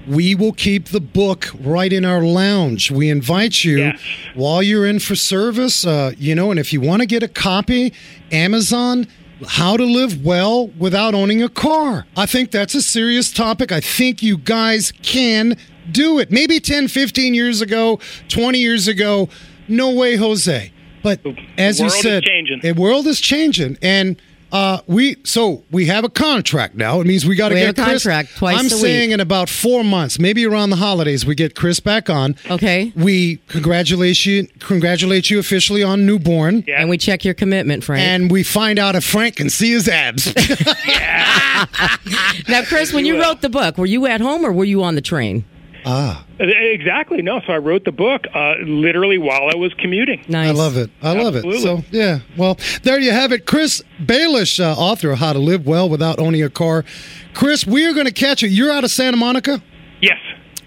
[0.07, 2.91] we will keep the book right in our lounge.
[2.91, 3.99] We invite you Yes.
[4.35, 7.27] while you're in for service, uh, you know, and if you want to get a
[7.27, 7.93] copy,
[8.31, 9.07] Amazon.
[9.47, 12.05] How to live well without owning a car.
[12.15, 13.69] I think that's a serious topic.
[13.69, 15.57] I think you guys can
[15.91, 16.31] do it.
[16.31, 17.99] Maybe 10, 15 years ago,
[18.29, 19.27] 20 years ago,
[19.67, 20.71] no way, Jose.
[21.03, 21.19] But
[21.57, 22.23] as you said,
[22.61, 24.15] the world is changing, and
[24.55, 27.01] uh, we so we have a contract now.
[27.01, 28.03] It means we got to get have a Chris.
[28.03, 28.81] contract twice I'm a week.
[28.81, 32.37] saying in about four months, maybe around the holidays, we get Chris back on.
[32.49, 32.93] Okay.
[32.95, 36.79] We congratulate you, congratulate you officially on newborn, Yeah.
[36.79, 38.01] And we check your commitment, Frank.
[38.01, 40.33] and we find out if Frank can see his abs.
[42.47, 44.95] now, Chris, when you wrote the book, were you at home or were you on
[44.95, 45.43] the train?
[45.85, 47.21] Uh, Exactly.
[47.21, 50.23] No, so I wrote the book uh, literally while I was commuting.
[50.27, 50.49] Nice.
[50.49, 50.89] I love it.
[51.01, 51.45] I love it.
[51.45, 51.61] Absolutely.
[51.61, 52.19] So yeah.
[52.37, 53.45] Well, there you have it.
[53.45, 56.83] Chris Balish, uh, author of How to Live Well Without Owning a Car.
[57.33, 58.49] Chris, we are going to catch you.
[58.49, 59.61] You're out of Santa Monica.
[60.01, 60.17] Yes.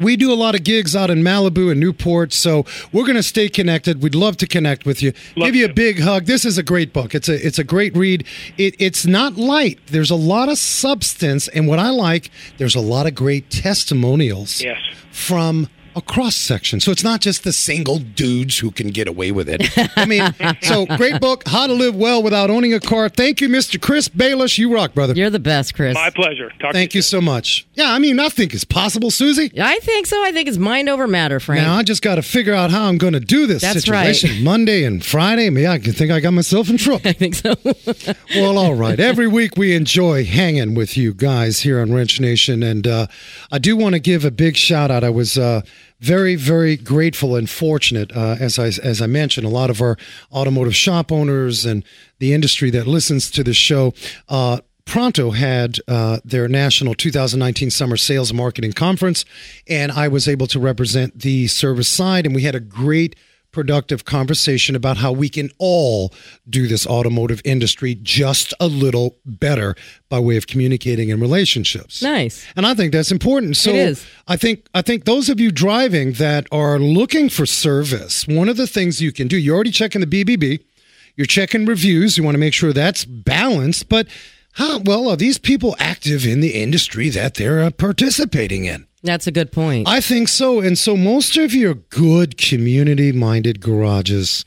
[0.01, 3.23] We do a lot of gigs out in Malibu and Newport, so we're going to
[3.23, 4.03] stay connected.
[4.03, 5.13] We'd love to connect with you.
[5.37, 6.27] Love Give you a big hug.
[6.27, 7.15] This is a great book.
[7.15, 8.25] It's a it's a great read.
[8.57, 9.79] It, it's not light.
[9.89, 14.61] There's a lot of substance, and what I like, there's a lot of great testimonials
[14.63, 14.79] Yes.
[15.11, 15.69] from
[15.99, 16.81] a cross section.
[16.81, 19.69] So it's not just the single dudes who can get away with it.
[19.97, 20.23] I mean,
[20.63, 23.09] so great book, How to Live Well Without Owning a Car.
[23.09, 23.81] Thank you, Mr.
[23.81, 24.59] Chris Balish.
[24.59, 25.13] You rock, brother.
[25.15, 25.95] You're the best, Chris.
[25.95, 26.51] My pleasure.
[26.61, 27.67] Talk Thank to you so much.
[27.75, 29.51] Yeah, I mean, nothing is possible, Susie.
[29.61, 30.23] I think so.
[30.25, 31.63] I think it's mind over matter, Frank.
[31.63, 34.45] Now I just got to figure out how I'm going to do this That's situation.
[34.45, 37.03] Monday and Friday, maybe I can think I got myself in trouble.
[37.09, 37.55] I think so.
[38.37, 38.99] well, all right.
[39.01, 43.07] Every week we enjoy hanging with you guys here on Wrench Nation, and uh,
[43.51, 45.03] I do want to give a big shout out.
[45.03, 45.63] I was uh,
[46.01, 49.97] very, very grateful and fortunate, uh, as I as I mentioned, a lot of our
[50.33, 51.85] automotive shop owners and
[52.19, 53.95] the industry that listens to the show.
[54.29, 59.27] Uh, Pronto had uh, their national 2019 Summer Sales Marketing Conference,
[59.69, 63.15] and I was able to represent the service side, and we had a great
[63.53, 66.13] productive conversation about how we can all
[66.49, 69.75] do this automotive industry just a little better
[70.09, 72.03] by way of communicating in relationships.
[72.03, 72.47] nice.
[72.57, 73.57] And I think that's important.
[73.57, 73.73] So.
[74.27, 78.57] I think I think those of you driving that are looking for service, one of
[78.57, 80.61] the things you can do, you're already checking the BBB,
[81.17, 84.07] you're checking reviews, you want to make sure that's balanced, but
[84.53, 88.88] how well are these people active in the industry that they're uh, participating in?
[89.03, 89.89] That's a good point.
[89.89, 90.61] I think so.
[90.61, 94.45] And so most of your good community minded garages,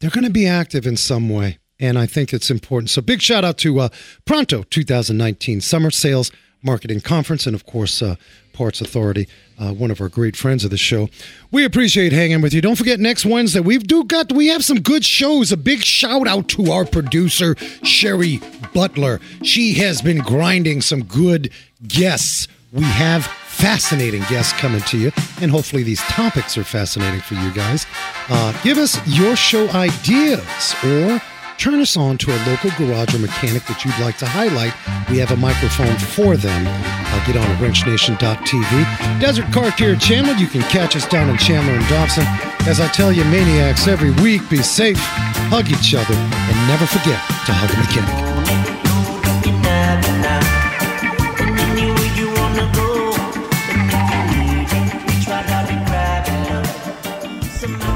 [0.00, 1.58] they're going to be active in some way.
[1.80, 2.90] And I think it's important.
[2.90, 3.88] So big shout out to uh,
[4.24, 6.30] Pronto 2019 Summer Sales
[6.62, 8.16] Marketing Conference and, of course, uh,
[8.54, 9.28] Parts Authority,
[9.58, 11.08] uh, one of our great friends of the show.
[11.50, 12.62] We appreciate hanging with you.
[12.62, 15.52] Don't forget next Wednesday we've do got we have some good shows.
[15.52, 18.40] A big shout out to our producer Sherry
[18.72, 19.20] Butler.
[19.42, 21.50] She has been grinding some good
[21.86, 22.48] guests.
[22.74, 27.52] We have fascinating guests coming to you, and hopefully these topics are fascinating for you
[27.52, 27.86] guys.
[28.28, 31.22] Uh, give us your show ideas or
[31.56, 34.74] turn us on to a local garage or mechanic that you'd like to highlight.
[35.08, 36.66] We have a microphone for them.
[36.66, 39.20] Uh, get on wrenchnation.tv.
[39.20, 42.24] Desert Car Care Chandler, you can catch us down in Chandler and Dobson.
[42.66, 47.22] As I tell you, maniacs, every week, be safe, hug each other, and never forget
[47.46, 48.34] to hug a mechanic.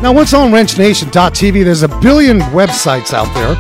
[0.01, 1.65] Now, what's on WrenchNation.tv?
[1.65, 3.57] There's a billion websites out there.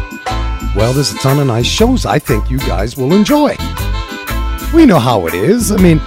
[0.76, 3.57] Well, there's a ton of nice shows I think you guys will enjoy.
[4.72, 5.72] We know how it is.
[5.72, 6.01] I mean,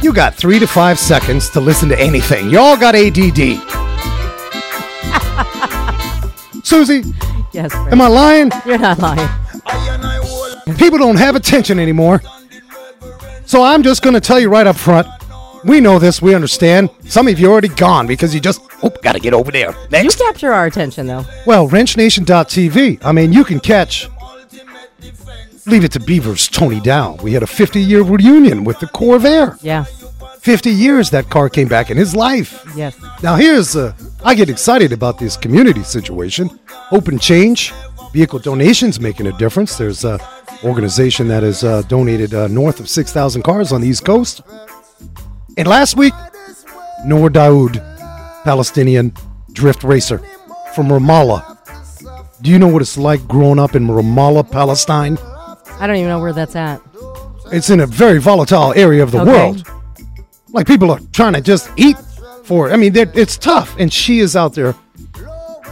[0.00, 2.48] you got three to five seconds to listen to anything.
[2.48, 3.58] You all got ADD.
[6.64, 7.02] Susie,
[7.50, 8.52] yes, am I lying?
[8.64, 9.28] You're not lying.
[10.76, 12.22] People don't have attention anymore.
[13.46, 15.08] So I'm just going to tell you right up front.
[15.64, 16.20] We know this.
[16.20, 16.90] We understand.
[17.04, 19.70] Some of you already gone because you just, oh, got to get over there.
[19.70, 20.16] You Next.
[20.16, 21.24] capture our attention, though.
[21.46, 23.04] Well, WrenchNation.tv.
[23.04, 24.08] I mean, you can catch.
[25.66, 27.14] Leave it to Beaver's Tony Dow.
[27.22, 29.56] We had a 50 year reunion with the Corvair.
[29.62, 29.84] Yeah.
[30.40, 32.64] 50 years that car came back in his life.
[32.74, 32.96] Yes.
[33.22, 33.92] Now, here's, uh,
[34.24, 36.50] I get excited about this community situation.
[36.90, 37.72] Open change,
[38.12, 39.78] vehicle donations making a difference.
[39.78, 40.18] There's a
[40.64, 44.42] organization that has uh, donated uh, north of 6,000 cars on the East Coast.
[45.56, 46.14] And last week,
[47.04, 47.74] Noor Daoud,
[48.44, 49.12] Palestinian
[49.52, 50.18] drift racer
[50.74, 51.48] from Ramallah.
[52.42, 55.18] Do you know what it's like growing up in Ramallah, Palestine?
[55.78, 56.80] I don't even know where that's at.
[57.52, 59.30] It's in a very volatile area of the Okay.
[59.30, 59.66] world.
[60.50, 61.96] Like people are trying to just eat
[62.44, 62.72] for it.
[62.72, 63.76] I mean, it's tough.
[63.78, 64.74] And she is out there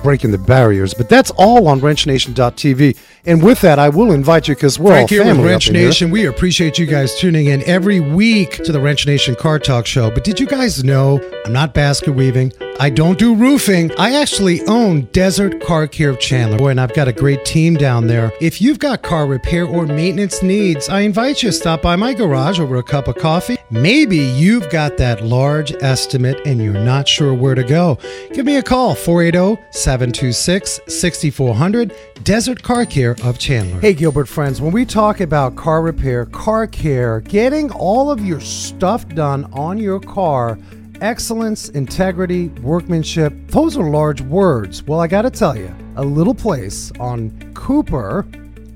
[0.03, 0.95] breaking the barriers.
[0.95, 2.99] But that's all on wrenchnation.tv.
[3.27, 5.71] And with that, I will invite you because we're Frank all here family with Wrench.
[5.71, 6.11] Nation.
[6.11, 10.11] We appreciate you guys tuning in every week to the Wrench Nation Car Talk Show.
[10.11, 12.53] But did you guys know I'm not basket weaving?
[12.81, 13.93] I don't do roofing.
[13.99, 16.57] I actually own Desert Car Care of Chandler.
[16.57, 18.33] Boy, and I've got a great team down there.
[18.41, 22.15] If you've got car repair or maintenance needs, I invite you to stop by my
[22.15, 23.59] garage over a cup of coffee.
[23.69, 27.99] Maybe you've got that large estimate and you're not sure where to go.
[28.33, 33.81] Give me a call 480 726 6400 Desert Car Care of Chandler.
[33.81, 38.41] Hey, Gilbert friends, when we talk about car repair, car care, getting all of your
[38.41, 40.61] stuff done on your car,
[41.01, 44.85] excellence, integrity, workmanship, those are large words.
[44.85, 48.25] Well, I got to tell you, a little place on Cooper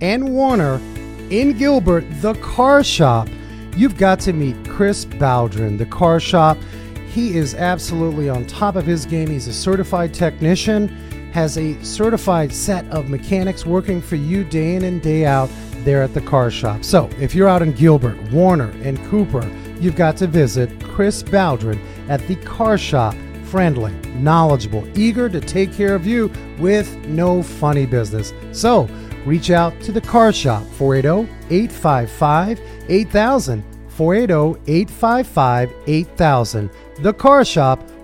[0.01, 0.81] and Warner
[1.31, 3.29] in Gilbert, the car shop,
[3.77, 6.59] you've got to meet Chris Baldwin, the car shop.
[7.15, 9.29] He is absolutely on top of his game.
[9.29, 10.89] He's a certified technician,
[11.33, 15.49] has a certified set of mechanics working for you day in and day out
[15.85, 16.83] there at the car shop.
[16.83, 19.49] So, if you're out in Gilbert, Warner, and Cooper,
[19.79, 23.15] you've got to visit Chris Baldwin at the car shop.
[23.45, 28.33] Friendly, knowledgeable, eager to take care of you with no funny business.
[28.51, 28.89] So,
[29.25, 33.74] reach out to the car shop 480 855 8000.
[33.97, 36.71] 480 855 8000.
[37.01, 37.81] The Car Shop,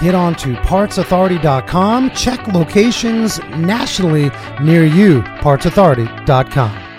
[0.00, 2.10] get on to partsauthority.com.
[2.10, 4.30] Check locations nationally
[4.60, 5.22] near you.
[5.22, 6.89] Partsauthority.com.